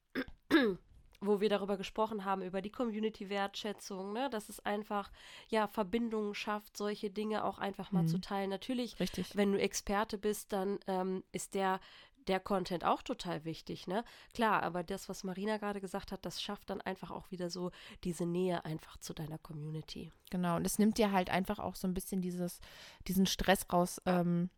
wo 1.22 1.42
wir 1.42 1.50
darüber 1.50 1.78
gesprochen 1.78 2.26
haben, 2.26 2.44
über 2.44 2.62
die 2.62 2.70
Community-Wertschätzung, 2.72 4.14
ne, 4.14 4.30
dass 4.30 4.50
es 4.50 4.60
einfach, 4.60 5.12
ja, 5.50 5.68
Verbindungen 5.68 6.36
schafft, 6.36 6.78
solche 6.78 7.10
Dinge 7.10 7.44
auch 7.44 7.58
einfach 7.58 7.92
mal 7.92 8.04
Mhm. 8.04 8.08
zu 8.08 8.22
teilen. 8.22 8.50
Natürlich, 8.50 9.00
Richtig. 9.00 9.36
wenn 9.36 9.52
du 9.52 9.60
Experte 9.60 10.18
bist, 10.18 10.54
dann 10.54 10.80
ähm, 10.88 11.24
ist 11.32 11.54
der 11.56 11.80
der 12.28 12.42
Content 12.42 12.84
auch 12.84 13.02
total 13.04 13.46
wichtig, 13.46 13.88
ne? 13.88 14.04
Klar, 14.34 14.62
aber 14.62 14.84
das, 14.84 15.08
was 15.08 15.24
Marina 15.24 15.56
gerade 15.56 15.80
gesagt 15.80 16.12
hat, 16.12 16.26
das 16.26 16.42
schafft 16.42 16.70
dann 16.70 16.82
einfach 16.82 17.10
auch 17.10 17.32
wieder 17.32 17.50
so 17.50 17.72
diese 18.04 18.26
Nähe 18.26 18.66
einfach 18.66 18.98
zu 18.98 19.14
deiner 19.14 19.38
Community. 19.38 20.12
Genau, 20.30 20.58
und 20.58 20.66
es 20.68 20.78
nimmt 20.78 20.98
dir 20.98 21.14
halt 21.14 21.30
einfach 21.30 21.58
auch 21.60 21.76
so 21.76 21.88
ein 21.88 21.94
bisschen 21.94 22.22
dieses, 22.22 22.60
diesen 23.08 23.28
Stress 23.28 23.66
raus, 23.72 24.02
ähm, 24.06 24.50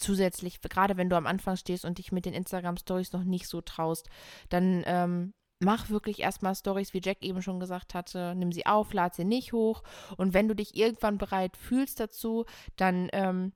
zusätzlich, 0.00 0.60
gerade 0.60 0.96
wenn 0.96 1.10
du 1.10 1.16
am 1.16 1.26
Anfang 1.26 1.56
stehst 1.56 1.84
und 1.84 1.98
dich 1.98 2.12
mit 2.12 2.26
den 2.26 2.34
Instagram-Stories 2.34 3.12
noch 3.12 3.24
nicht 3.24 3.46
so 3.46 3.60
traust, 3.60 4.08
dann 4.48 4.82
ähm, 4.86 5.32
mach 5.60 5.90
wirklich 5.90 6.20
erstmal 6.20 6.54
Stories, 6.54 6.94
wie 6.94 7.02
Jack 7.02 7.22
eben 7.22 7.42
schon 7.42 7.60
gesagt 7.60 7.94
hatte, 7.94 8.34
nimm 8.34 8.52
sie 8.52 8.66
auf, 8.66 8.92
lad 8.92 9.14
sie 9.14 9.24
nicht 9.24 9.52
hoch 9.52 9.82
und 10.16 10.34
wenn 10.34 10.48
du 10.48 10.54
dich 10.54 10.76
irgendwann 10.76 11.18
bereit 11.18 11.56
fühlst 11.56 12.00
dazu, 12.00 12.46
dann 12.76 13.08
ähm, 13.12 13.52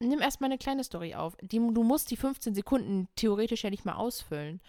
nimm 0.00 0.20
erstmal 0.20 0.48
eine 0.48 0.58
kleine 0.58 0.84
Story 0.84 1.14
auf. 1.14 1.36
Die, 1.40 1.58
du 1.58 1.82
musst 1.82 2.10
die 2.10 2.16
15 2.16 2.54
Sekunden 2.54 3.08
theoretisch 3.16 3.64
ja 3.64 3.70
nicht 3.70 3.84
mal 3.84 3.94
ausfüllen. 3.94 4.60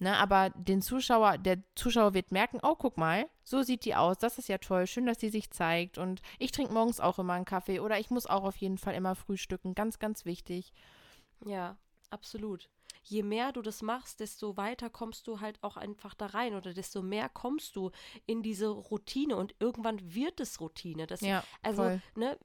Ne, 0.00 0.16
aber 0.16 0.50
den 0.50 0.82
Zuschauer, 0.82 1.38
der 1.38 1.62
Zuschauer 1.76 2.14
wird 2.14 2.32
merken, 2.32 2.58
oh, 2.62 2.74
guck 2.74 2.96
mal, 2.98 3.28
so 3.44 3.62
sieht 3.62 3.84
die 3.84 3.94
aus, 3.94 4.18
das 4.18 4.38
ist 4.38 4.48
ja 4.48 4.58
toll, 4.58 4.88
schön, 4.88 5.06
dass 5.06 5.18
die 5.18 5.28
sich 5.28 5.50
zeigt. 5.50 5.98
Und 5.98 6.20
ich 6.40 6.50
trinke 6.50 6.72
morgens 6.72 6.98
auch 6.98 7.20
immer 7.20 7.34
einen 7.34 7.44
Kaffee 7.44 7.78
oder 7.78 7.98
ich 8.00 8.10
muss 8.10 8.26
auch 8.26 8.42
auf 8.42 8.56
jeden 8.56 8.78
Fall 8.78 8.94
immer 8.94 9.14
frühstücken, 9.14 9.74
ganz, 9.76 10.00
ganz 10.00 10.24
wichtig. 10.24 10.72
Ja, 11.46 11.76
absolut. 12.10 12.68
je 13.02 13.22
mehr 13.22 13.52
du 13.52 13.62
das 13.62 13.82
machst, 13.82 14.20
desto 14.20 14.56
weiter 14.56 14.90
kommst 14.90 15.26
du 15.26 15.40
halt 15.40 15.62
auch 15.62 15.76
einfach 15.76 16.14
da 16.14 16.26
rein 16.26 16.54
oder 16.54 16.72
desto 16.72 17.02
mehr 17.02 17.28
kommst 17.28 17.76
du 17.76 17.90
in 18.26 18.42
diese 18.42 18.68
Routine 18.68 19.36
und 19.36 19.54
irgendwann 19.58 20.14
wird 20.14 20.40
es 20.40 20.60
Routine. 20.60 21.06
Das, 21.06 21.20
Ja, 21.20 21.44
also, 21.62 21.82
voll. 21.82 22.02
ne, 22.16 22.38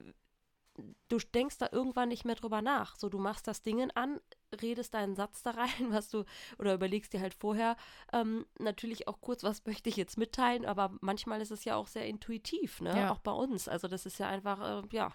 du 1.07 1.17
denkst 1.17 1.57
da 1.57 1.69
irgendwann 1.71 2.09
nicht 2.09 2.25
mehr 2.25 2.35
drüber 2.35 2.61
nach. 2.61 2.95
So, 2.95 3.09
du 3.09 3.19
machst 3.19 3.47
das 3.47 3.61
Ding 3.61 3.89
an, 3.91 4.19
redest 4.61 4.93
deinen 4.93 5.15
Satz 5.15 5.43
da 5.43 5.51
rein, 5.51 5.69
was 5.89 6.09
du, 6.09 6.25
oder 6.57 6.73
überlegst 6.73 7.13
dir 7.13 7.21
halt 7.21 7.33
vorher 7.33 7.75
ähm, 8.13 8.45
natürlich 8.57 9.07
auch 9.07 9.21
kurz, 9.21 9.43
was 9.43 9.65
möchte 9.65 9.89
ich 9.89 9.95
jetzt 9.95 10.17
mitteilen, 10.17 10.65
aber 10.65 10.91
manchmal 11.01 11.41
ist 11.41 11.51
es 11.51 11.65
ja 11.65 11.75
auch 11.75 11.87
sehr 11.87 12.05
intuitiv, 12.05 12.81
ne? 12.81 12.95
Ja. 12.95 13.11
Auch 13.11 13.19
bei 13.19 13.31
uns. 13.31 13.67
Also 13.67 13.87
das 13.87 14.05
ist 14.05 14.19
ja 14.19 14.27
einfach, 14.27 14.83
äh, 14.83 14.87
ja, 14.91 15.11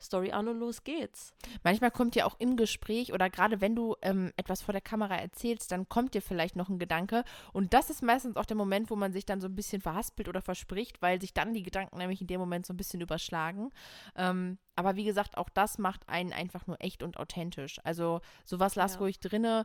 Story 0.00 0.30
an 0.30 0.48
und 0.48 0.58
los 0.58 0.84
geht's. 0.84 1.34
Manchmal 1.64 1.90
kommt 1.90 2.14
dir 2.14 2.26
auch 2.26 2.36
im 2.38 2.56
Gespräch 2.56 3.12
oder 3.12 3.30
gerade 3.30 3.60
wenn 3.60 3.74
du 3.74 3.96
ähm, 4.02 4.32
etwas 4.36 4.62
vor 4.62 4.72
der 4.72 4.80
Kamera 4.80 5.16
erzählst, 5.16 5.72
dann 5.72 5.88
kommt 5.88 6.14
dir 6.14 6.22
vielleicht 6.22 6.56
noch 6.56 6.68
ein 6.68 6.78
Gedanke. 6.78 7.24
Und 7.52 7.74
das 7.74 7.90
ist 7.90 8.02
meistens 8.02 8.36
auch 8.36 8.46
der 8.46 8.56
Moment, 8.56 8.90
wo 8.90 8.96
man 8.96 9.12
sich 9.12 9.26
dann 9.26 9.40
so 9.40 9.48
ein 9.48 9.56
bisschen 9.56 9.80
verhaspelt 9.82 10.28
oder 10.28 10.40
verspricht, 10.40 11.02
weil 11.02 11.20
sich 11.20 11.34
dann 11.34 11.52
die 11.52 11.62
Gedanken 11.62 11.98
nämlich 11.98 12.20
in 12.20 12.26
dem 12.28 12.40
Moment 12.40 12.66
so 12.66 12.72
ein 12.72 12.76
bisschen 12.76 13.00
überschlagen. 13.00 13.70
Ähm, 14.14 14.58
aber 14.76 14.94
wie 14.94 15.04
gesagt, 15.04 15.36
auch 15.36 15.48
das 15.48 15.78
macht 15.78 16.08
einen 16.08 16.32
einfach 16.32 16.68
nur 16.68 16.80
echt 16.80 17.02
und 17.02 17.16
authentisch. 17.18 17.80
Also 17.82 18.20
sowas 18.44 18.76
lass 18.78 18.94
Ja. 18.94 19.00
ruhig 19.00 19.20
drinne. 19.20 19.64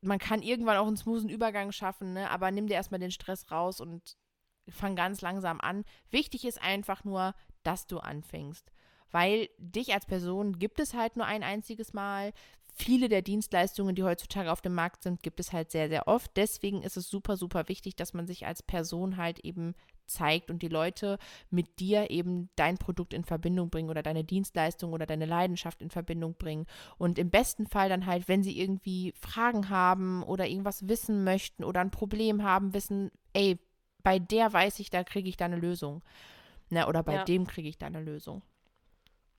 Man 0.00 0.18
kann 0.18 0.42
irgendwann 0.42 0.76
auch 0.78 0.86
einen 0.86 0.96
smoothen 0.96 1.28
Übergang 1.28 1.72
schaffen, 1.72 2.14
ne? 2.14 2.30
aber 2.30 2.50
nimm 2.50 2.66
dir 2.68 2.74
erstmal 2.74 3.00
den 3.00 3.10
Stress 3.10 3.50
raus 3.50 3.80
und 3.80 4.16
fang 4.70 4.96
ganz 4.96 5.20
langsam 5.20 5.60
an. 5.60 5.84
Wichtig 6.10 6.44
ist 6.44 6.62
einfach 6.62 7.04
nur, 7.04 7.34
dass 7.62 7.86
du 7.86 7.98
anfängst. 7.98 8.70
Weil 9.10 9.48
dich 9.58 9.92
als 9.94 10.06
Person 10.06 10.58
gibt 10.58 10.80
es 10.80 10.94
halt 10.94 11.16
nur 11.16 11.26
ein 11.26 11.42
einziges 11.42 11.92
Mal. 11.94 12.32
Viele 12.74 13.08
der 13.08 13.22
Dienstleistungen, 13.22 13.94
die 13.94 14.04
heutzutage 14.04 14.52
auf 14.52 14.60
dem 14.60 14.74
Markt 14.74 15.02
sind, 15.02 15.22
gibt 15.22 15.40
es 15.40 15.52
halt 15.52 15.70
sehr, 15.70 15.88
sehr 15.88 16.06
oft. 16.06 16.30
Deswegen 16.36 16.82
ist 16.82 16.96
es 16.96 17.08
super, 17.08 17.36
super 17.36 17.68
wichtig, 17.68 17.96
dass 17.96 18.12
man 18.14 18.26
sich 18.26 18.46
als 18.46 18.62
Person 18.62 19.16
halt 19.16 19.40
eben 19.40 19.74
zeigt 20.08 20.50
und 20.50 20.62
die 20.62 20.68
Leute 20.68 21.18
mit 21.50 21.80
dir 21.80 22.10
eben 22.10 22.48
dein 22.56 22.78
Produkt 22.78 23.14
in 23.14 23.24
Verbindung 23.24 23.70
bringen 23.70 23.90
oder 23.90 24.02
deine 24.02 24.24
Dienstleistung 24.24 24.92
oder 24.92 25.06
deine 25.06 25.26
Leidenschaft 25.26 25.82
in 25.82 25.90
Verbindung 25.90 26.34
bringen. 26.34 26.66
Und 26.98 27.18
im 27.18 27.30
besten 27.30 27.66
Fall 27.66 27.88
dann 27.88 28.06
halt, 28.06 28.28
wenn 28.28 28.42
sie 28.42 28.58
irgendwie 28.58 29.12
Fragen 29.20 29.68
haben 29.68 30.22
oder 30.22 30.46
irgendwas 30.46 30.88
wissen 30.88 31.24
möchten 31.24 31.64
oder 31.64 31.80
ein 31.80 31.90
Problem 31.90 32.42
haben, 32.42 32.74
wissen, 32.74 33.10
ey, 33.32 33.58
bei 34.02 34.18
der 34.18 34.52
weiß 34.52 34.78
ich, 34.80 34.90
da 34.90 35.04
kriege 35.04 35.28
ich 35.28 35.36
da 35.36 35.44
eine 35.44 35.56
Lösung. 35.56 36.02
Na, 36.70 36.88
oder 36.88 37.02
bei 37.02 37.14
Ja. 37.14 37.24
dem 37.24 37.46
kriege 37.46 37.68
ich 37.68 37.78
da 37.78 37.86
eine 37.86 38.00
Lösung. 38.02 38.42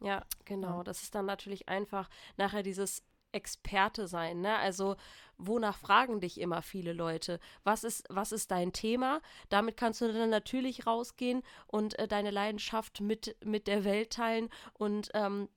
Ja, 0.02 0.24
genau. 0.46 0.84
Das 0.84 1.04
ist 1.04 1.14
dann 1.16 1.26
natürlich 1.26 1.68
einfach 1.68 2.10
nachher 2.38 2.64
dieses 2.64 3.04
Experte 3.32 4.08
sein, 4.08 4.42
ne? 4.42 4.58
Also, 4.58 4.96
wonach 5.38 5.78
fragen 5.78 6.20
dich 6.20 6.40
immer 6.40 6.62
viele 6.62 6.94
Leute? 6.94 7.40
Was 7.64 7.84
ist, 7.84 8.06
was 8.10 8.32
ist 8.32 8.52
dein 8.52 8.74
Thema? 8.74 9.22
Damit 9.50 9.78
kannst 9.78 10.02
du 10.02 10.12
dann 10.12 10.30
natürlich 10.30 10.86
rausgehen 10.86 11.44
und 11.68 11.98
äh, 11.98 12.08
deine 12.08 12.32
Leidenschaft 12.32 13.02
mit, 13.02 13.38
mit 13.44 13.68
der 13.68 13.84
Welt 13.84 14.12
teilen. 14.12 14.50
Und 14.74 15.10
ähm, 15.14 15.48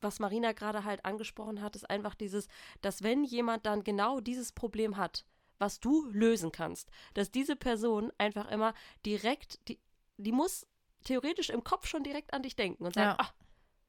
was 0.00 0.18
Marina 0.20 0.52
gerade 0.52 0.84
halt 0.84 1.04
angesprochen 1.04 1.62
hat, 1.62 1.74
ist 1.74 1.88
einfach 1.88 2.14
dieses, 2.14 2.48
dass 2.82 3.02
wenn 3.02 3.24
jemand 3.24 3.66
dann 3.66 3.82
genau 3.82 4.20
dieses 4.20 4.52
Problem 4.52 4.96
hat, 4.96 5.24
was 5.58 5.80
du 5.80 6.08
lösen 6.10 6.52
kannst, 6.52 6.90
dass 7.14 7.30
diese 7.30 7.56
Person 7.56 8.12
einfach 8.18 8.48
immer 8.50 8.74
direkt, 9.04 9.66
die, 9.68 9.80
die 10.16 10.32
muss 10.32 10.66
theoretisch 11.04 11.50
im 11.50 11.64
Kopf 11.64 11.86
schon 11.86 12.04
direkt 12.04 12.32
an 12.32 12.42
dich 12.42 12.56
denken 12.56 12.84
und 12.84 12.94
sagen, 12.94 13.16
Ja. 13.18 13.26
ah, 13.26 13.32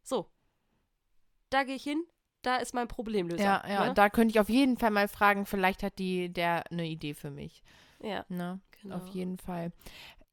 so, 0.02 0.32
da 1.50 1.63
gehe 1.63 1.76
ich 1.76 1.84
hin, 1.84 2.04
da 2.41 2.58
ist 2.58 2.73
mein 2.73 2.88
Problemlöser. 2.88 3.43
Ja, 3.43 3.63
ja, 3.67 3.86
ne? 3.88 3.93
da 3.93 4.10
könnte 4.10 4.32
ich 4.32 4.39
auf 4.39 4.49
jeden 4.49 4.78
Fall 4.78 4.91
mal 4.91 5.08
fragen, 5.08 5.45
vielleicht 5.45 5.84
hat 5.84 5.99
die 5.99 6.32
der 6.32 6.63
eine 6.71 6.88
Idee 6.88 7.13
für 7.13 7.32
mich. 7.32 7.63
ja 8.02 8.25
Ne? 8.30 8.60
genau. 8.82 8.95
Auf 8.97 9.08
jeden 9.10 9.38
Fall. 9.38 9.71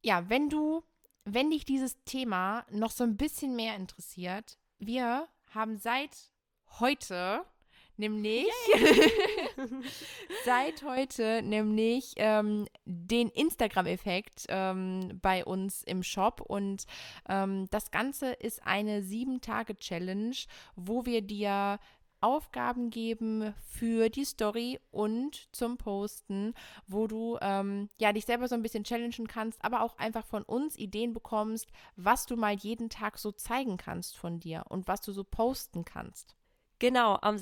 Ja, 0.03 0.29
wenn 0.29 0.49
du, 0.49 0.83
wenn 1.25 1.51
dich 1.51 1.65
dieses 1.65 2.01
Thema 2.05 2.65
noch 2.71 2.91
so 2.91 3.03
ein 3.03 3.17
bisschen 3.17 3.55
mehr 3.55 3.75
interessiert, 3.75 4.57
wir 4.79 5.27
haben 5.53 5.77
seit 5.77 6.15
heute 6.79 7.45
nämlich 7.97 8.45
seit 10.45 10.83
heute 10.83 11.41
nämlich 11.41 12.13
ähm, 12.17 12.67
den 12.85 13.29
Instagram-Effekt 13.29 14.45
ähm, 14.49 15.19
bei 15.21 15.43
uns 15.43 15.83
im 15.83 16.03
Shop 16.03 16.41
und 16.41 16.85
ähm, 17.27 17.67
das 17.71 17.91
Ganze 17.91 18.33
ist 18.33 18.65
eine 18.65 19.01
sieben 19.01 19.41
Tage 19.41 19.75
Challenge, 19.75 20.35
wo 20.75 21.05
wir 21.05 21.21
dir 21.21 21.79
Aufgaben 22.21 22.89
geben 22.89 23.53
für 23.69 24.09
die 24.09 24.25
Story 24.25 24.79
und 24.91 25.47
zum 25.55 25.77
Posten, 25.77 26.53
wo 26.87 27.07
du 27.07 27.37
ähm, 27.41 27.89
ja 27.97 28.13
dich 28.13 28.25
selber 28.25 28.47
so 28.47 28.55
ein 28.55 28.61
bisschen 28.61 28.83
challengen 28.83 29.27
kannst, 29.27 29.63
aber 29.63 29.81
auch 29.81 29.97
einfach 29.97 30.25
von 30.25 30.43
uns 30.43 30.77
Ideen 30.77 31.13
bekommst, 31.13 31.71
was 31.95 32.25
du 32.25 32.35
mal 32.35 32.53
jeden 32.55 32.89
Tag 32.89 33.17
so 33.17 33.31
zeigen 33.31 33.77
kannst 33.77 34.17
von 34.17 34.39
dir 34.39 34.63
und 34.69 34.87
was 34.87 35.01
du 35.01 35.11
so 35.11 35.23
posten 35.23 35.85
kannst. 35.85 36.35
Genau, 36.79 37.17
am 37.21 37.37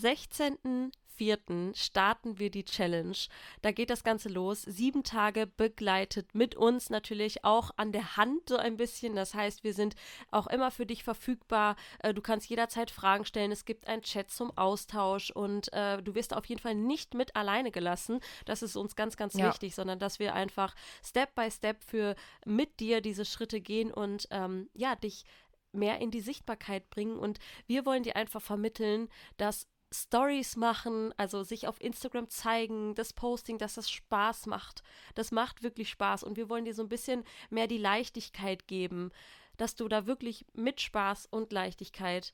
16.04. 1.20 1.76
starten 1.76 2.40
wir 2.40 2.50
die 2.50 2.66
Challenge. 2.66 3.16
Da 3.62 3.72
geht 3.72 3.90
das 3.90 4.04
Ganze 4.04 4.30
los. 4.30 4.62
Sieben 4.64 5.04
Tage 5.04 5.48
begleitet 5.48 6.34
mit 6.34 6.56
uns 6.56 6.90
natürlich 6.90 7.44
auch 7.44 7.72
an 7.78 7.92
der 7.92 8.18
Hand 8.18 8.50
so 8.50 8.58
ein 8.58 8.78
bisschen. 8.78 9.16
Das 9.16 9.34
heißt, 9.34 9.64
wir 9.64 9.74
sind 9.74 9.96
auch 10.32 10.48
immer 10.48 10.72
für 10.72 10.86
dich 10.86 11.04
verfügbar. 11.04 11.76
Äh, 12.00 12.14
Du 12.14 12.22
kannst 12.22 12.50
jederzeit 12.50 12.92
Fragen 12.92 13.26
stellen. 13.26 13.52
Es 13.52 13.66
gibt 13.66 13.88
einen 13.88 14.02
Chat 14.02 14.32
zum 14.32 14.56
Austausch 14.58 15.32
und 15.32 15.72
äh, 15.74 16.02
du 16.02 16.16
wirst 16.16 16.34
auf 16.34 16.46
jeden 16.46 16.62
Fall 16.62 16.76
nicht 16.76 17.14
mit 17.14 17.36
alleine 17.36 17.72
gelassen. 17.72 18.20
Das 18.46 18.62
ist 18.62 18.76
uns 18.76 18.96
ganz, 18.96 19.18
ganz 19.18 19.34
Ja. 19.36 19.50
wichtig, 19.50 19.76
sondern 19.76 20.00
dass 20.00 20.20
wir 20.20 20.34
einfach 20.34 20.76
Step 21.04 21.36
by 21.36 21.52
Step 21.52 21.84
für 21.84 22.16
mit 22.46 22.80
dir 22.80 23.02
diese 23.02 23.26
Schritte 23.26 23.60
gehen 23.62 23.92
und 23.94 24.28
ähm, 24.32 24.70
ja, 24.74 24.96
dich 24.96 25.26
mehr 25.74 26.00
in 26.00 26.10
die 26.10 26.22
Sichtbarkeit 26.22 26.90
bringen. 26.90 27.18
Und 27.20 27.40
wir 27.68 27.86
wollen 27.86 28.04
dir 28.04 28.16
einfach 28.16 28.42
vermitteln, 28.42 29.10
dass 29.38 29.68
Stories 30.04 30.56
machen, 30.56 31.14
also 31.18 31.44
sich 31.44 31.68
auf 31.68 31.82
Instagram 31.82 32.30
zeigen, 32.30 32.96
das 32.96 33.14
Posting, 33.14 33.58
dass 33.58 33.76
das 33.76 33.90
Spaß 33.90 34.46
macht. 34.48 34.84
Das 35.16 35.32
macht 35.32 35.64
wirklich 35.64 35.90
Spaß. 35.90 36.24
Und 36.24 36.38
wir 36.38 36.50
wollen 36.50 36.66
dir 36.66 36.74
so 36.74 36.84
ein 36.84 36.90
bisschen 36.90 37.24
mehr 37.50 37.68
die 37.68 37.78
Leichtigkeit 37.78 38.68
geben, 38.68 39.12
dass 39.58 39.76
du 39.76 39.88
da 39.88 40.06
wirklich 40.06 40.46
mit 40.54 40.82
Spaß 40.82 41.28
und 41.28 41.52
Leichtigkeit 41.52 42.34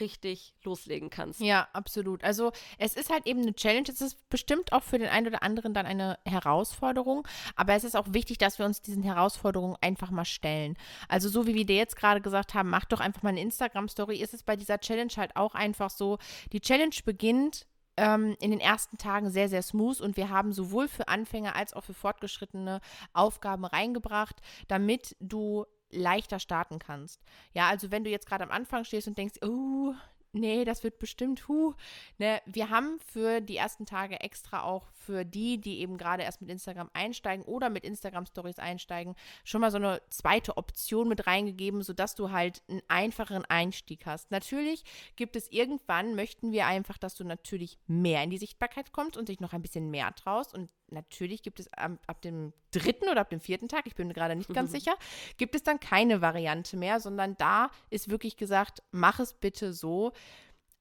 richtig 0.00 0.54
loslegen 0.62 1.10
kannst. 1.10 1.40
Ja, 1.40 1.68
absolut. 1.72 2.24
Also 2.24 2.52
es 2.78 2.94
ist 2.94 3.10
halt 3.10 3.26
eben 3.26 3.42
eine 3.42 3.54
Challenge. 3.54 3.88
Es 3.88 4.00
ist 4.00 4.28
bestimmt 4.30 4.72
auch 4.72 4.82
für 4.82 4.98
den 4.98 5.08
einen 5.08 5.28
oder 5.28 5.42
anderen 5.42 5.74
dann 5.74 5.86
eine 5.86 6.18
Herausforderung. 6.24 7.26
Aber 7.56 7.74
es 7.74 7.84
ist 7.84 7.96
auch 7.96 8.06
wichtig, 8.10 8.38
dass 8.38 8.58
wir 8.58 8.66
uns 8.66 8.82
diesen 8.82 9.02
Herausforderungen 9.02 9.76
einfach 9.80 10.10
mal 10.10 10.24
stellen. 10.24 10.76
Also 11.08 11.28
so 11.28 11.46
wie 11.46 11.54
wir 11.54 11.66
dir 11.66 11.76
jetzt 11.76 11.96
gerade 11.96 12.20
gesagt 12.20 12.54
haben, 12.54 12.70
mach 12.70 12.84
doch 12.84 13.00
einfach 13.00 13.22
mal 13.22 13.30
eine 13.30 13.40
Instagram-Story, 13.40 14.16
ist 14.16 14.34
es 14.34 14.42
bei 14.42 14.56
dieser 14.56 14.78
Challenge 14.78 15.12
halt 15.16 15.36
auch 15.36 15.54
einfach 15.54 15.90
so. 15.90 16.18
Die 16.52 16.60
Challenge 16.60 16.94
beginnt 17.04 17.66
ähm, 17.96 18.36
in 18.40 18.50
den 18.50 18.60
ersten 18.60 18.98
Tagen 18.98 19.30
sehr, 19.30 19.48
sehr 19.48 19.62
smooth 19.62 20.00
und 20.00 20.16
wir 20.16 20.30
haben 20.30 20.52
sowohl 20.52 20.88
für 20.88 21.08
Anfänger 21.08 21.56
als 21.56 21.74
auch 21.74 21.84
für 21.84 21.94
Fortgeschrittene 21.94 22.80
Aufgaben 23.12 23.64
reingebracht, 23.64 24.36
damit 24.68 25.16
du 25.20 25.66
leichter 25.92 26.38
starten 26.40 26.78
kannst. 26.78 27.20
Ja, 27.54 27.68
also 27.68 27.90
wenn 27.90 28.04
du 28.04 28.10
jetzt 28.10 28.26
gerade 28.26 28.44
am 28.44 28.50
Anfang 28.50 28.84
stehst 28.84 29.08
und 29.08 29.18
denkst, 29.18 29.38
oh, 29.42 29.94
nee, 30.32 30.64
das 30.64 30.82
wird 30.82 30.98
bestimmt, 30.98 31.46
hu, 31.48 31.74
ne, 32.18 32.40
wir 32.46 32.70
haben 32.70 32.98
für 33.00 33.40
die 33.40 33.56
ersten 33.56 33.86
Tage 33.86 34.20
extra 34.20 34.62
auch 34.62 34.86
für 34.92 35.24
die, 35.24 35.60
die 35.60 35.80
eben 35.80 35.98
gerade 35.98 36.22
erst 36.22 36.40
mit 36.40 36.50
Instagram 36.50 36.90
einsteigen 36.94 37.44
oder 37.44 37.70
mit 37.70 37.84
Instagram 37.84 38.26
Stories 38.26 38.58
einsteigen, 38.58 39.14
schon 39.44 39.60
mal 39.60 39.70
so 39.70 39.76
eine 39.76 40.00
zweite 40.08 40.56
Option 40.56 41.08
mit 41.08 41.26
reingegeben, 41.26 41.82
sodass 41.82 42.14
du 42.14 42.30
halt 42.30 42.62
einen 42.68 42.82
einfacheren 42.88 43.44
Einstieg 43.44 44.06
hast. 44.06 44.30
Natürlich 44.30 44.84
gibt 45.16 45.36
es 45.36 45.50
irgendwann, 45.52 46.14
möchten 46.14 46.52
wir 46.52 46.66
einfach, 46.66 46.98
dass 46.98 47.14
du 47.14 47.24
natürlich 47.24 47.78
mehr 47.86 48.22
in 48.22 48.30
die 48.30 48.38
Sichtbarkeit 48.38 48.92
kommst 48.92 49.16
und 49.16 49.28
dich 49.28 49.40
noch 49.40 49.52
ein 49.52 49.62
bisschen 49.62 49.90
mehr 49.90 50.14
traust 50.14 50.54
und 50.54 50.70
natürlich 50.92 51.42
gibt 51.42 51.60
es 51.60 51.72
ab, 51.72 51.92
ab 52.06 52.22
dem 52.22 52.52
dritten 52.70 53.08
oder 53.08 53.20
ab 53.20 53.30
dem 53.30 53.40
vierten 53.40 53.68
Tag, 53.68 53.86
ich 53.86 53.94
bin 53.94 54.08
mir 54.08 54.14
gerade 54.14 54.36
nicht 54.36 54.52
ganz 54.52 54.72
sicher, 54.72 54.94
gibt 55.36 55.54
es 55.54 55.62
dann 55.62 55.80
keine 55.80 56.20
Variante 56.20 56.76
mehr, 56.76 57.00
sondern 57.00 57.36
da 57.36 57.70
ist 57.90 58.08
wirklich 58.08 58.36
gesagt, 58.36 58.82
mach 58.90 59.18
es 59.20 59.34
bitte 59.34 59.72
so. 59.72 60.12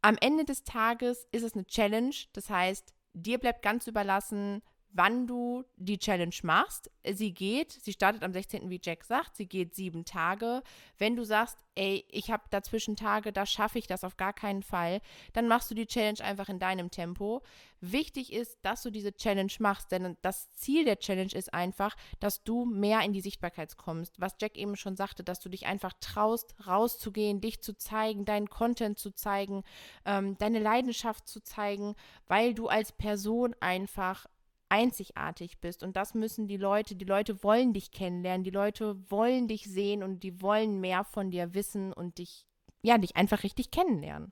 Am 0.01 0.17
Ende 0.19 0.45
des 0.45 0.63
Tages 0.63 1.27
ist 1.31 1.43
es 1.43 1.53
eine 1.53 1.65
Challenge, 1.65 2.15
das 2.33 2.49
heißt, 2.49 2.93
dir 3.13 3.37
bleibt 3.37 3.61
ganz 3.61 3.87
überlassen, 3.87 4.61
wann 4.93 5.27
du 5.27 5.63
die 5.77 5.97
Challenge 5.97 6.35
machst. 6.43 6.91
Sie 7.09 7.33
geht, 7.33 7.71
sie 7.71 7.93
startet 7.93 8.23
am 8.23 8.33
16., 8.33 8.69
wie 8.69 8.81
Jack 8.83 9.03
sagt, 9.03 9.35
sie 9.35 9.47
geht 9.47 9.75
sieben 9.75 10.05
Tage. 10.05 10.61
Wenn 10.97 11.15
du 11.15 11.23
sagst, 11.23 11.57
ey, 11.75 12.05
ich 12.09 12.31
habe 12.31 12.43
dazwischen 12.49 12.95
Tage, 12.95 13.31
da 13.31 13.45
schaffe 13.45 13.79
ich 13.79 13.87
das 13.87 14.03
auf 14.03 14.17
gar 14.17 14.33
keinen 14.33 14.63
Fall, 14.63 15.01
dann 15.33 15.47
machst 15.47 15.71
du 15.71 15.75
die 15.75 15.87
Challenge 15.87 16.21
einfach 16.21 16.49
in 16.49 16.59
deinem 16.59 16.91
Tempo. 16.91 17.41
Wichtig 17.79 18.33
ist, 18.33 18.59
dass 18.61 18.83
du 18.83 18.91
diese 18.91 19.15
Challenge 19.15 19.51
machst, 19.59 19.91
denn 19.91 20.17
das 20.21 20.53
Ziel 20.53 20.85
der 20.85 20.99
Challenge 20.99 21.33
ist 21.33 21.53
einfach, 21.53 21.95
dass 22.19 22.43
du 22.43 22.65
mehr 22.65 23.01
in 23.01 23.13
die 23.13 23.21
Sichtbarkeit 23.21 23.77
kommst. 23.77 24.19
Was 24.19 24.35
Jack 24.39 24.57
eben 24.57 24.75
schon 24.75 24.95
sagte, 24.95 25.23
dass 25.23 25.39
du 25.39 25.49
dich 25.49 25.65
einfach 25.65 25.93
traust, 25.99 26.53
rauszugehen, 26.67 27.41
dich 27.41 27.61
zu 27.61 27.75
zeigen, 27.75 28.25
deinen 28.25 28.49
Content 28.49 28.99
zu 28.99 29.11
zeigen, 29.11 29.63
ähm, 30.05 30.37
deine 30.37 30.59
Leidenschaft 30.59 31.27
zu 31.27 31.41
zeigen, 31.41 31.95
weil 32.27 32.53
du 32.53 32.67
als 32.67 32.91
Person 32.91 33.55
einfach 33.59 34.27
einzigartig 34.71 35.59
bist. 35.59 35.83
Und 35.83 35.97
das 35.97 36.13
müssen 36.13 36.47
die 36.47 36.57
Leute, 36.57 36.95
die 36.95 37.05
Leute 37.05 37.43
wollen 37.43 37.73
dich 37.73 37.91
kennenlernen, 37.91 38.43
die 38.43 38.51
Leute 38.51 38.95
wollen 39.11 39.47
dich 39.47 39.65
sehen 39.65 40.01
und 40.01 40.21
die 40.23 40.41
wollen 40.41 40.79
mehr 40.79 41.03
von 41.03 41.29
dir 41.29 41.53
wissen 41.53 41.91
und 41.91 42.17
dich, 42.17 42.45
ja, 42.81 42.97
dich 42.97 43.15
einfach 43.15 43.43
richtig 43.43 43.69
kennenlernen. 43.69 44.31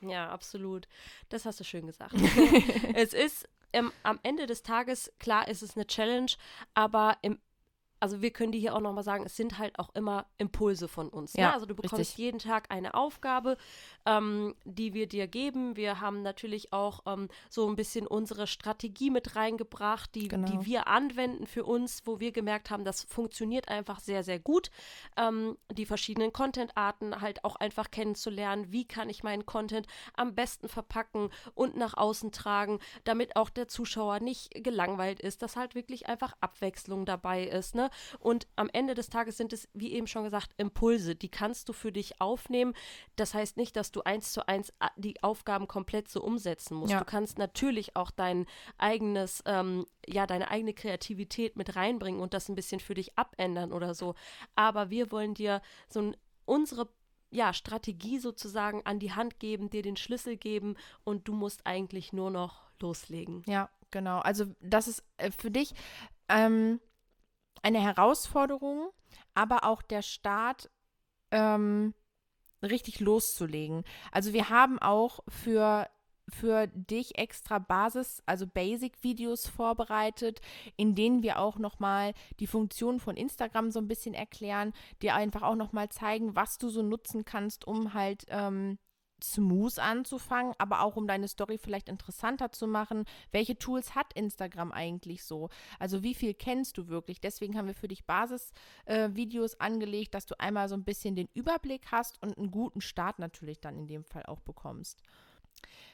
Ja, 0.00 0.30
absolut. 0.30 0.88
Das 1.28 1.44
hast 1.44 1.60
du 1.60 1.64
schön 1.64 1.86
gesagt. 1.86 2.14
es 2.94 3.12
ist 3.12 3.48
ähm, 3.72 3.92
am 4.02 4.18
Ende 4.22 4.46
des 4.46 4.62
Tages, 4.62 5.12
klar 5.18 5.46
ist 5.46 5.62
es 5.62 5.76
eine 5.76 5.86
Challenge, 5.86 6.32
aber 6.74 7.18
im 7.20 7.38
also 8.00 8.22
wir 8.22 8.30
können 8.30 8.52
dir 8.52 8.58
hier 8.58 8.74
auch 8.74 8.80
nochmal 8.80 9.04
sagen, 9.04 9.24
es 9.26 9.36
sind 9.36 9.58
halt 9.58 9.78
auch 9.78 9.94
immer 9.94 10.26
Impulse 10.38 10.88
von 10.88 11.10
uns. 11.10 11.34
Ne? 11.34 11.42
Ja, 11.42 11.48
ne? 11.48 11.54
Also 11.54 11.66
du 11.66 11.74
bekommst 11.74 11.98
richtig. 11.98 12.16
jeden 12.16 12.38
Tag 12.38 12.70
eine 12.70 12.94
Aufgabe, 12.94 13.58
ähm, 14.06 14.54
die 14.64 14.94
wir 14.94 15.06
dir 15.06 15.26
geben. 15.26 15.76
Wir 15.76 16.00
haben 16.00 16.22
natürlich 16.22 16.72
auch 16.72 17.00
ähm, 17.06 17.28
so 17.50 17.68
ein 17.68 17.76
bisschen 17.76 18.06
unsere 18.06 18.46
Strategie 18.46 19.10
mit 19.10 19.36
reingebracht, 19.36 20.14
die, 20.14 20.28
genau. 20.28 20.48
die 20.48 20.66
wir 20.66 20.86
anwenden 20.86 21.46
für 21.46 21.64
uns, 21.64 22.02
wo 22.06 22.20
wir 22.20 22.32
gemerkt 22.32 22.70
haben, 22.70 22.84
das 22.84 23.04
funktioniert 23.04 23.68
einfach 23.68 24.00
sehr, 24.00 24.24
sehr 24.24 24.38
gut. 24.38 24.70
Ähm, 25.18 25.58
die 25.70 25.86
verschiedenen 25.86 26.32
Content-Arten 26.32 27.20
halt 27.20 27.44
auch 27.44 27.56
einfach 27.56 27.90
kennenzulernen. 27.90 28.72
Wie 28.72 28.86
kann 28.86 29.10
ich 29.10 29.22
meinen 29.22 29.44
Content 29.44 29.86
am 30.14 30.34
besten 30.34 30.68
verpacken 30.68 31.28
und 31.54 31.76
nach 31.76 31.94
außen 31.94 32.32
tragen, 32.32 32.78
damit 33.04 33.36
auch 33.36 33.50
der 33.50 33.68
Zuschauer 33.68 34.20
nicht 34.20 34.50
gelangweilt 34.64 35.20
ist, 35.20 35.42
dass 35.42 35.56
halt 35.56 35.74
wirklich 35.74 36.08
einfach 36.08 36.34
Abwechslung 36.40 37.04
dabei 37.04 37.44
ist. 37.44 37.74
Ne? 37.74 37.89
Und 38.18 38.46
am 38.56 38.68
Ende 38.72 38.94
des 38.94 39.08
Tages 39.08 39.36
sind 39.36 39.52
es, 39.52 39.68
wie 39.74 39.92
eben 39.92 40.06
schon 40.06 40.24
gesagt, 40.24 40.52
Impulse. 40.56 41.14
Die 41.14 41.28
kannst 41.28 41.68
du 41.68 41.72
für 41.72 41.92
dich 41.92 42.20
aufnehmen. 42.20 42.74
Das 43.16 43.34
heißt 43.34 43.56
nicht, 43.56 43.76
dass 43.76 43.92
du 43.92 44.02
eins 44.02 44.32
zu 44.32 44.46
eins 44.46 44.70
äh, 44.80 44.88
die 44.96 45.22
Aufgaben 45.22 45.68
komplett 45.68 46.08
so 46.08 46.22
umsetzen 46.22 46.76
musst. 46.76 46.92
Ja. 46.92 47.00
Du 47.00 47.04
kannst 47.04 47.38
natürlich 47.38 47.96
auch 47.96 48.10
dein 48.10 48.46
eigenes, 48.78 49.42
ähm, 49.46 49.86
ja, 50.06 50.26
deine 50.26 50.50
eigene 50.50 50.74
Kreativität 50.74 51.56
mit 51.56 51.76
reinbringen 51.76 52.20
und 52.20 52.34
das 52.34 52.48
ein 52.48 52.54
bisschen 52.54 52.80
für 52.80 52.94
dich 52.94 53.16
abändern 53.18 53.72
oder 53.72 53.94
so. 53.94 54.14
Aber 54.54 54.90
wir 54.90 55.10
wollen 55.10 55.34
dir 55.34 55.62
so 55.88 56.00
ein, 56.00 56.16
unsere 56.44 56.88
ja, 57.30 57.52
Strategie 57.52 58.18
sozusagen 58.18 58.84
an 58.84 58.98
die 58.98 59.12
Hand 59.12 59.38
geben, 59.38 59.70
dir 59.70 59.82
den 59.82 59.96
Schlüssel 59.96 60.36
geben 60.36 60.76
und 61.04 61.28
du 61.28 61.32
musst 61.32 61.66
eigentlich 61.66 62.12
nur 62.12 62.30
noch 62.30 62.62
loslegen. 62.80 63.42
Ja, 63.46 63.70
genau. 63.90 64.18
Also 64.18 64.46
das 64.60 64.88
ist 64.88 65.04
äh, 65.16 65.30
für 65.30 65.50
dich 65.50 65.74
ähm, 66.28 66.80
eine 67.62 67.80
Herausforderung, 67.80 68.90
aber 69.34 69.64
auch 69.64 69.82
der 69.82 70.02
Start 70.02 70.70
ähm, 71.30 71.94
richtig 72.62 73.00
loszulegen. 73.00 73.84
Also 74.12 74.32
wir 74.32 74.50
haben 74.50 74.78
auch 74.78 75.20
für 75.28 75.88
für 76.32 76.68
dich 76.68 77.18
extra 77.18 77.58
Basis, 77.58 78.22
also 78.24 78.46
Basic-Videos 78.46 79.48
vorbereitet, 79.48 80.40
in 80.76 80.94
denen 80.94 81.22
wir 81.22 81.40
auch 81.40 81.58
nochmal 81.58 82.14
die 82.38 82.46
Funktion 82.46 83.00
von 83.00 83.16
Instagram 83.16 83.70
so 83.70 83.80
ein 83.80 83.88
bisschen 83.88 84.14
erklären, 84.14 84.72
dir 85.02 85.14
einfach 85.14 85.42
auch 85.42 85.56
nochmal 85.56 85.88
zeigen, 85.88 86.36
was 86.36 86.58
du 86.58 86.68
so 86.68 86.82
nutzen 86.82 87.24
kannst, 87.24 87.66
um 87.66 87.94
halt 87.94 88.26
ähm, 88.28 88.78
smooth 89.24 89.78
anzufangen, 89.78 90.54
aber 90.58 90.82
auch 90.82 90.96
um 90.96 91.06
deine 91.06 91.28
Story 91.28 91.58
vielleicht 91.58 91.88
interessanter 91.88 92.52
zu 92.52 92.66
machen. 92.66 93.04
Welche 93.32 93.58
Tools 93.58 93.94
hat 93.94 94.12
Instagram 94.14 94.72
eigentlich 94.72 95.24
so? 95.24 95.48
Also 95.78 96.02
wie 96.02 96.14
viel 96.14 96.34
kennst 96.34 96.78
du 96.78 96.88
wirklich? 96.88 97.20
Deswegen 97.20 97.56
haben 97.56 97.66
wir 97.66 97.74
für 97.74 97.88
dich 97.88 98.04
Basisvideos 98.04 99.54
äh, 99.54 99.58
angelegt, 99.58 100.14
dass 100.14 100.26
du 100.26 100.38
einmal 100.38 100.68
so 100.68 100.74
ein 100.74 100.84
bisschen 100.84 101.16
den 101.16 101.28
Überblick 101.34 101.92
hast 101.92 102.22
und 102.22 102.36
einen 102.36 102.50
guten 102.50 102.80
Start 102.80 103.18
natürlich 103.18 103.60
dann 103.60 103.78
in 103.78 103.86
dem 103.86 104.04
Fall 104.04 104.24
auch 104.26 104.40
bekommst. 104.40 105.02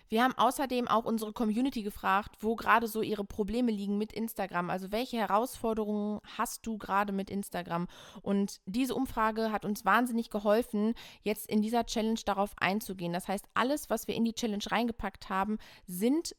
Wir 0.08 0.22
haben 0.22 0.34
außerdem 0.36 0.88
auch 0.88 1.04
unsere 1.04 1.32
Community 1.32 1.82
gefragt, 1.82 2.36
wo 2.40 2.56
gerade 2.56 2.86
so 2.86 3.02
ihre 3.02 3.24
Probleme 3.24 3.72
liegen 3.72 3.98
mit 3.98 4.12
Instagram. 4.12 4.70
Also 4.70 4.92
welche 4.92 5.16
Herausforderungen 5.18 6.20
hast 6.36 6.66
du 6.66 6.78
gerade 6.78 7.12
mit 7.12 7.30
Instagram? 7.30 7.88
Und 8.22 8.60
diese 8.66 8.94
Umfrage 8.94 9.50
hat 9.52 9.64
uns 9.64 9.84
wahnsinnig 9.84 10.30
geholfen, 10.30 10.94
jetzt 11.22 11.48
in 11.48 11.62
dieser 11.62 11.86
Challenge 11.86 12.20
darauf 12.24 12.52
einzugehen. 12.58 13.12
Das 13.12 13.28
heißt, 13.28 13.46
alles, 13.54 13.90
was 13.90 14.06
wir 14.06 14.14
in 14.14 14.24
die 14.24 14.34
Challenge 14.34 14.64
reingepackt 14.70 15.28
haben, 15.28 15.58
sind 15.86 16.34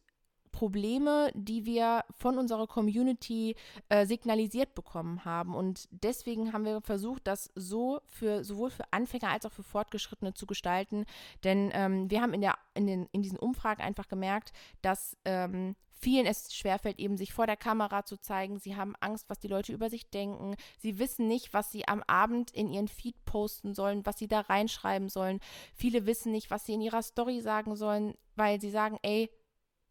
Probleme, 0.58 1.30
die 1.36 1.68
wir 1.68 2.04
von 2.18 2.40
unserer 2.40 2.66
Community 2.66 3.56
äh, 3.90 4.08
signalisiert 4.08 4.74
bekommen 4.74 5.24
haben. 5.24 5.54
Und 5.54 5.88
deswegen 5.92 6.52
haben 6.52 6.66
wir 6.66 6.82
versucht, 6.82 7.28
das 7.28 7.52
so 7.54 8.02
für 8.08 8.44
sowohl 8.44 8.72
für 8.72 8.86
Anfänger 8.90 9.30
als 9.30 9.46
auch 9.46 9.52
für 9.52 9.62
Fortgeschrittene 9.62 10.34
zu 10.34 10.48
gestalten. 10.48 11.06
Denn 11.44 11.70
ähm, 11.76 12.10
wir 12.10 12.24
haben 12.24 12.34
in, 12.34 12.42
der, 12.42 12.56
in, 12.74 12.88
den, 12.88 13.08
in 13.12 13.22
diesen 13.22 13.38
Umfragen 13.38 13.84
einfach 13.84 14.08
gemerkt, 14.08 14.52
dass 14.82 15.16
ähm, 15.26 15.76
vielen 15.92 16.26
es 16.26 16.56
schwerfällt, 16.56 16.98
eben 16.98 17.18
sich 17.18 17.34
vor 17.34 17.46
der 17.46 17.56
Kamera 17.56 18.04
zu 18.04 18.18
zeigen. 18.18 18.58
Sie 18.58 18.76
haben 18.76 18.96
Angst, 19.00 19.30
was 19.30 19.38
die 19.38 19.48
Leute 19.48 19.74
über 19.74 19.92
sich 19.92 20.10
denken. 20.10 20.56
Sie 20.80 20.98
wissen 20.98 21.28
nicht, 21.28 21.54
was 21.54 21.72
sie 21.72 21.88
am 21.88 22.02
Abend 22.08 22.50
in 22.50 22.72
ihren 22.72 22.88
Feed 22.88 23.26
posten 23.26 23.76
sollen, 23.76 24.08
was 24.08 24.18
sie 24.18 24.28
da 24.28 24.40
reinschreiben 24.40 25.10
sollen. 25.10 25.40
Viele 25.76 26.08
wissen 26.08 26.32
nicht, 26.32 26.50
was 26.50 26.66
sie 26.66 26.74
in 26.74 26.82
ihrer 26.82 27.04
Story 27.04 27.42
sagen 27.42 27.76
sollen, 27.76 28.16
weil 28.36 28.60
sie 28.60 28.72
sagen, 28.72 28.98
ey, 29.04 29.30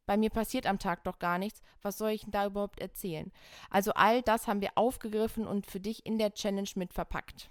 bei 0.06 0.16
mir 0.16 0.30
passiert 0.30 0.66
am 0.66 0.78
Tag 0.78 1.04
doch 1.04 1.18
gar 1.18 1.38
nichts. 1.38 1.60
Was 1.82 1.98
soll 1.98 2.10
ich 2.10 2.22
denn 2.22 2.30
da 2.30 2.46
überhaupt 2.46 2.80
erzählen? 2.80 3.32
Also 3.70 3.92
all 3.94 4.22
das 4.22 4.46
haben 4.46 4.60
wir 4.60 4.70
aufgegriffen 4.76 5.46
und 5.46 5.66
für 5.66 5.80
dich 5.80 6.06
in 6.06 6.18
der 6.18 6.32
Challenge 6.32 6.70
mit 6.76 6.92
verpackt. 6.92 7.50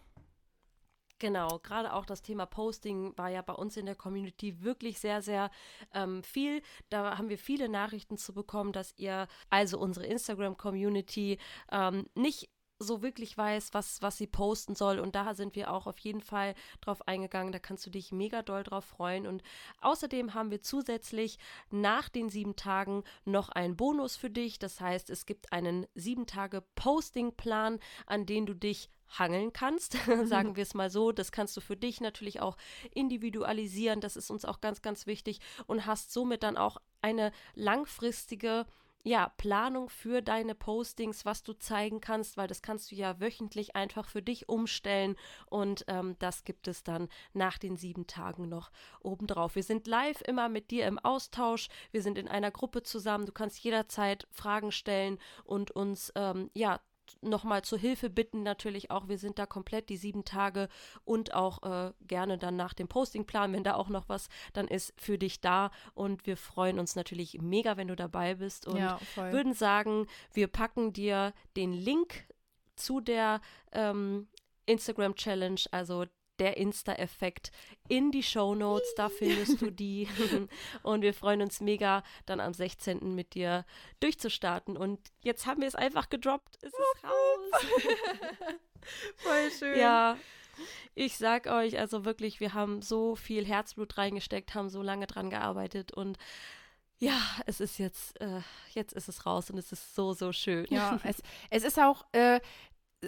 Genau, 1.20 1.60
gerade 1.64 1.94
auch 1.94 2.06
das 2.06 2.22
Thema 2.22 2.46
Posting 2.46 3.18
war 3.18 3.30
ja 3.30 3.42
bei 3.42 3.54
uns 3.54 3.78
in 3.78 3.86
der 3.86 3.96
Community 3.96 4.62
wirklich 4.64 5.00
sehr, 5.00 5.22
sehr 5.22 5.50
ähm, 5.94 6.24
viel. 6.24 6.62
Da 6.90 7.18
haben 7.18 7.30
wir 7.30 7.38
viele 7.38 7.70
Nachrichten 7.70 8.18
zu 8.18 8.34
bekommen, 8.34 8.74
dass 8.74 8.94
ihr, 8.98 9.28
also 9.50 9.80
unsere 9.80 10.06
Instagram-Community, 10.08 11.38
ähm, 11.72 12.06
nicht 12.16 12.50
so 12.80 13.02
wirklich 13.02 13.38
weiß, 13.38 13.74
was, 13.74 14.02
was 14.02 14.18
sie 14.18 14.28
posten 14.28 14.76
soll. 14.76 15.00
Und 15.00 15.16
da 15.16 15.34
sind 15.34 15.56
wir 15.56 15.72
auch 15.72 15.88
auf 15.88 15.98
jeden 16.00 16.22
Fall 16.22 16.56
drauf 16.82 17.08
eingegangen. 17.08 17.52
Da 17.52 17.60
kannst 17.60 17.86
du 17.86 17.90
dich 17.90 18.12
mega 18.12 18.42
doll 18.42 18.64
drauf 18.64 18.86
freuen. 18.86 19.28
Und 19.28 19.44
außerdem 19.82 20.34
haben 20.34 20.52
wir 20.52 20.62
zusätzlich 20.62 21.38
nach 21.70 22.10
den 22.10 22.30
sieben 22.30 22.56
Tagen 22.56 23.04
noch 23.24 23.50
einen 23.50 23.76
Bonus 23.76 24.16
für 24.16 24.30
dich. 24.30 24.60
Das 24.60 24.82
heißt, 24.82 25.10
es 25.10 25.26
gibt 25.26 25.54
einen 25.54 25.88
sieben 25.96 26.28
Tage 26.28 26.62
Posting-Plan, 26.76 27.80
an 28.06 28.26
den 28.26 28.46
du 28.46 28.54
dich 28.54 28.90
hangeln 29.10 29.54
kannst, 29.54 29.94
sagen 30.26 30.56
wir 30.56 30.64
es 30.64 30.74
mal 30.74 30.90
so. 30.90 31.12
Das 31.12 31.32
kannst 31.32 31.56
du 31.56 31.62
für 31.62 31.78
dich 31.78 32.02
natürlich 32.02 32.42
auch 32.42 32.58
individualisieren. 32.94 34.02
Das 34.02 34.16
ist 34.16 34.30
uns 34.30 34.46
auch 34.46 34.62
ganz, 34.62 34.82
ganz 34.82 35.08
wichtig 35.08 35.40
und 35.68 35.86
hast 35.86 36.12
somit 36.12 36.44
dann 36.44 36.58
auch 36.58 36.78
eine 37.02 37.32
langfristige 37.54 38.66
ja, 39.06 39.32
Planung 39.38 39.88
für 39.90 40.24
deine 40.24 40.56
Postings, 40.56 41.26
was 41.26 41.44
du 41.44 41.54
zeigen 41.54 42.02
kannst, 42.02 42.38
weil 42.38 42.48
das 42.48 42.64
kannst 42.64 42.92
du 42.92 42.96
ja 42.96 43.20
wöchentlich 43.20 43.76
einfach 43.76 44.10
für 44.10 44.24
dich 44.24 44.50
umstellen 44.50 45.16
und 45.46 45.86
ähm, 45.88 46.16
das 46.18 46.44
gibt 46.44 46.68
es 46.68 46.84
dann 46.84 47.08
nach 47.32 47.60
den 47.60 47.78
sieben 47.78 48.08
Tagen 48.08 48.50
noch 48.50 48.72
obendrauf. 49.02 49.56
Wir 49.56 49.64
sind 49.64 49.86
live 49.86 50.22
immer 50.22 50.50
mit 50.50 50.72
dir 50.72 50.88
im 50.88 50.98
Austausch, 50.98 51.70
wir 51.92 52.02
sind 52.02 52.18
in 52.18 52.28
einer 52.28 52.50
Gruppe 52.50 52.82
zusammen, 52.82 53.28
du 53.28 53.32
kannst 53.32 53.60
jederzeit 53.60 54.28
Fragen 54.32 54.72
stellen 54.72 55.20
und 55.44 55.70
uns 55.70 56.12
ähm, 56.16 56.50
ja 56.56 56.80
nochmal 57.30 57.64
zur 57.64 57.78
Hilfe 57.78 58.10
bitten, 58.10 58.44
natürlich 58.44 58.92
auch. 58.92 59.08
Wir 59.08 59.18
sind 59.18 59.40
da 59.40 59.46
komplett 59.46 59.90
die 59.90 59.98
sieben 59.98 60.26
Tage 60.26 60.70
und 61.04 61.34
auch 61.34 61.64
äh, 61.64 61.94
gerne 62.08 62.38
dann 62.38 62.56
nach 62.56 62.74
dem 62.74 62.88
Postingplan, 62.88 63.54
wenn 63.54 63.64
da 63.64 63.76
auch 63.76 63.90
noch 63.90 64.10
was 64.10 64.30
dann 64.54 64.68
ist, 64.68 64.94
für 64.98 65.18
dich 65.18 65.42
da. 65.42 65.72
Und 65.94 66.26
wir 66.26 66.38
freuen 66.38 66.80
uns 66.80 66.96
natürlich 66.96 67.42
mega, 67.42 67.78
wenn 67.78 67.88
du 67.88 67.96
dabei 67.96 68.36
bist 68.36 68.68
und 68.68 68.78
ja, 68.78 69.00
würden 69.16 69.54
sagen, 69.54 70.08
wir 70.34 70.48
packen 70.48 70.94
dir 70.94 71.34
den 71.56 71.74
Link 71.74 72.26
zu 72.76 73.00
der 73.00 73.42
ähm, 73.72 74.28
Instagram 74.66 75.16
Challenge, 75.16 75.62
also 75.72 76.06
der 76.40 76.58
Insta-Effekt 76.58 77.52
in 77.88 78.12
die 78.12 78.24
Show 78.24 78.56
Notes. 78.56 78.94
Da 78.96 79.10
findest 79.10 79.62
du 79.62 79.72
die. 79.72 80.08
und 80.84 81.02
wir 81.02 81.14
freuen 81.14 81.42
uns 81.42 81.62
mega, 81.62 82.04
dann 82.26 82.40
am 82.40 82.54
16. 82.54 83.14
mit 83.14 83.34
dir 83.34 83.66
durchzustarten. 84.00 84.78
Und 84.78 85.00
jetzt 85.22 85.46
haben 85.46 85.62
wir 85.62 85.68
es 85.68 85.76
einfach 85.76 86.10
gedroppt. 86.10 86.58
Es 86.62 86.74
ist 86.74 87.04
raus. 87.04 87.66
Voll 89.18 89.52
schön. 89.52 89.80
Ja. 89.80 90.18
Ich 90.94 91.18
sag 91.18 91.48
euch, 91.48 91.78
also 91.78 92.06
wirklich, 92.06 92.40
wir 92.40 92.54
haben 92.54 92.82
so 92.82 93.16
viel 93.16 93.46
Herzblut 93.46 93.98
reingesteckt, 93.98 94.56
haben 94.56 94.70
so 94.70 94.82
lange 94.82 95.06
dran 95.06 95.30
gearbeitet 95.30 95.92
und 95.92 96.18
ja, 96.98 97.20
es 97.46 97.60
ist 97.60 97.78
jetzt, 97.78 98.20
äh, 98.22 98.40
jetzt 98.74 98.94
ist 98.94 99.10
es 99.10 99.26
raus 99.26 99.50
und 99.50 99.58
es 99.58 99.72
ist 99.72 99.96
so, 99.96 100.14
so 100.14 100.32
schön. 100.32 100.66
Ja, 100.70 101.00
es, 101.04 101.22
es 101.50 101.64
ist 101.64 101.80
auch, 101.80 102.06
äh, 102.14 102.40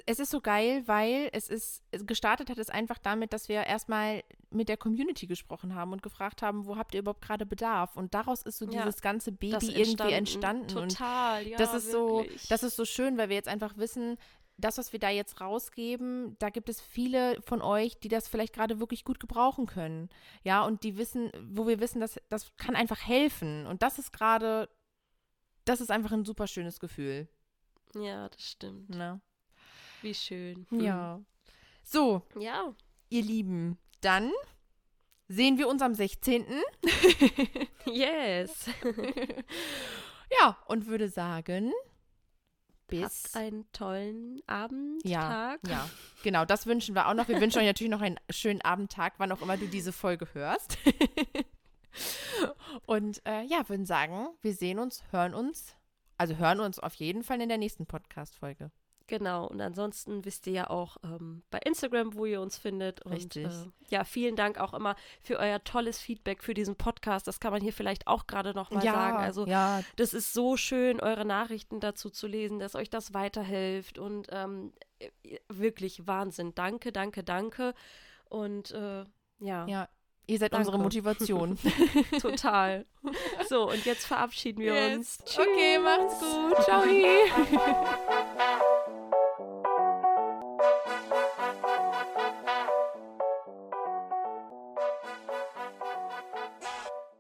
es 0.06 0.20
ist 0.20 0.32
so 0.32 0.42
geil, 0.42 0.84
weil 0.86 1.30
es 1.34 1.50
ist, 1.50 1.84
gestartet 1.92 2.50
hat 2.50 2.58
es 2.58 2.70
einfach 2.70 2.98
damit, 2.98 3.34
dass 3.34 3.50
wir 3.50 3.64
erstmal 3.64 4.24
mit 4.50 4.70
der 4.70 4.78
Community 4.78 5.28
gesprochen 5.28 5.76
haben 5.76 5.92
und 5.94 6.02
gefragt 6.02 6.42
haben, 6.42 6.66
wo 6.66 6.78
habt 6.78 6.94
ihr 6.94 7.02
überhaupt 7.02 7.22
gerade 7.22 7.46
Bedarf? 7.46 7.96
Und 7.98 8.14
daraus 8.14 8.42
ist 8.44 8.58
so 8.58 8.66
Ja, 8.66 8.84
dieses 8.84 9.02
ganze 9.02 9.32
Baby 9.32 9.52
Das 9.52 9.64
irgendwie 9.64 10.14
entstanden. 10.14 10.78
Und 10.78 10.90
Total, 10.90 11.48
ja. 11.48 11.58
das 11.58 11.74
ist 11.74 11.92
wirklich. 11.92 12.42
so, 12.42 12.48
das 12.50 12.64
ist 12.64 12.76
so 12.76 12.86
schön, 12.86 13.18
weil 13.18 13.30
wir 13.30 13.36
jetzt 13.36 13.48
einfach 13.48 13.78
wissen, 13.78 14.18
das, 14.58 14.78
was 14.78 14.92
wir 14.92 15.00
da 15.00 15.10
jetzt 15.10 15.40
rausgeben, 15.40 16.36
da 16.40 16.50
gibt 16.50 16.68
es 16.68 16.82
viele 16.82 17.40
von 17.44 17.62
euch, 17.62 18.00
die 18.00 18.08
das 18.08 18.28
vielleicht 18.28 18.54
gerade 18.54 18.80
wirklich 18.80 19.04
gut 19.04 19.20
gebrauchen 19.20 19.68
können. 19.68 20.10
Ja, 20.44 20.66
und 20.66 20.84
die 20.84 20.98
wissen, 20.98 21.32
wo 21.52 21.68
wir 21.68 21.80
wissen, 21.80 22.02
dass 22.02 22.20
das 22.30 22.56
kann 22.58 22.76
einfach 22.76 23.06
helfen. 23.06 23.68
Und 23.68 23.84
das 23.84 24.00
ist 24.00 24.12
gerade, 24.12 24.68
das 25.66 25.80
ist 25.80 25.92
einfach 25.92 26.12
ein 26.12 26.26
super 26.26 26.48
schönes 26.48 26.80
Gefühl. 26.80 27.28
Ja, 27.96 28.30
das 28.30 28.44
stimmt. 28.44 28.90
Ne? 28.90 29.22
Wie 30.02 30.14
schön. 30.14 30.66
Hm. 30.70 30.80
Ja. 30.80 31.22
So, 31.84 32.22
Ja. 32.38 32.74
ihr 33.10 33.22
Lieben, 33.24 33.78
dann 34.02 34.32
sehen 35.28 35.58
wir 35.58 35.68
uns 35.68 35.82
am 35.82 35.94
16. 35.94 36.46
Yes. 37.86 38.66
ja, 40.40 40.58
und 40.68 40.88
würde 40.88 41.08
sagen, 41.08 41.72
bis. 42.88 43.02
Habt 43.26 43.36
einen 43.38 43.72
tollen 43.72 44.42
Abend, 44.46 45.02
Ja, 45.06 45.22
Tag. 45.22 45.60
Ja, 45.68 45.90
genau, 46.24 46.44
das 46.44 46.66
wünschen 46.66 46.96
wir 46.96 47.08
auch 47.08 47.14
noch. 47.14 47.30
Wir 47.30 47.40
wünschen 47.40 47.60
euch 47.60 47.66
natürlich 47.66 47.92
noch 47.92 48.02
einen 48.02 48.20
schönen 48.30 48.62
Abendtag, 48.62 49.14
wann 49.20 49.32
auch 49.32 49.42
immer 49.42 49.56
du 49.58 49.68
diese 49.68 49.94
Folge 49.94 50.28
hörst. 50.34 50.78
Und 52.86 53.26
äh, 53.26 53.44
ja, 53.44 53.68
würden 53.70 53.86
sagen, 53.86 54.28
wir 54.42 54.54
sehen 54.54 54.80
uns, 54.80 55.04
hören 55.12 55.34
uns, 55.34 55.76
also 56.18 56.36
hören 56.36 56.60
uns 56.60 56.80
auf 56.80 56.94
jeden 56.96 57.24
Fall 57.24 57.42
in 57.42 57.50
der 57.50 57.58
nächsten 57.58 57.86
Podcast-Folge. 57.86 58.72
Genau. 59.08 59.48
Und 59.48 59.62
ansonsten 59.62 60.26
wisst 60.26 60.48
ihr 60.48 60.54
ja 60.54 60.70
auch 60.70 60.98
ähm, 61.04 61.42
bei 61.50 61.60
Instagram, 61.60 62.14
wo 62.14 62.26
ihr 62.26 62.42
uns 62.42 62.58
findet. 62.58 63.02
Und, 63.04 63.14
Richtig. 63.14 63.46
Äh, 63.46 63.50
ja, 63.90 64.04
vielen 64.04 64.36
Dank 64.36 64.60
auch 64.60 64.74
immer 64.74 64.96
für 65.22 65.40
euer 65.40 65.64
tolles 65.64 66.00
Feedback 66.00 66.44
für 66.44 66.54
diesen 66.54 66.76
Podcast. 66.76 67.26
Das 67.28 67.40
kann 67.40 67.52
man 67.54 67.62
hier 67.62 67.74
vielleicht 67.74 68.08
auch 68.08 68.28
gerade 68.28 68.54
noch 68.54 68.70
mal 68.70 68.82
sagen. 68.82 69.18
Also 69.18 69.46
ja, 69.48 69.82
das 69.96 70.14
ist 70.14 70.34
so 70.34 70.58
schön, 70.58 71.00
eure 71.00 71.26
Nachrichten 71.26 71.80
dazu 71.80 72.10
zu 72.10 72.28
lesen, 72.28 72.60
dass 72.60 72.76
euch 72.76 72.90
das 72.90 73.14
weiterhilft. 73.14 73.98
Und 73.98 74.28
ähm, 74.32 74.74
äh, 75.00 75.10
wirklich 75.48 76.06
Wahnsinn. 76.06 76.54
Danke, 76.54 76.92
danke, 76.92 77.24
danke. 77.24 77.74
Und 78.30 78.72
äh, 78.72 79.06
ja, 79.40 79.66
ja, 79.68 79.88
ihr 80.26 80.38
seid 80.38 80.52
Danke. 80.52 80.68
unsere 80.68 80.84
Motivation. 80.84 81.58
total. 82.22 82.86
So, 83.48 83.70
und 83.70 83.86
jetzt 83.86 84.06
verabschieden 84.06 84.60
wir 84.62 84.74
Yes. 84.74 84.98
uns. 84.98 85.38
Okay, 85.38 85.80
macht's 85.80 86.20
gut. 86.20 86.64
Ciao. 86.66 86.84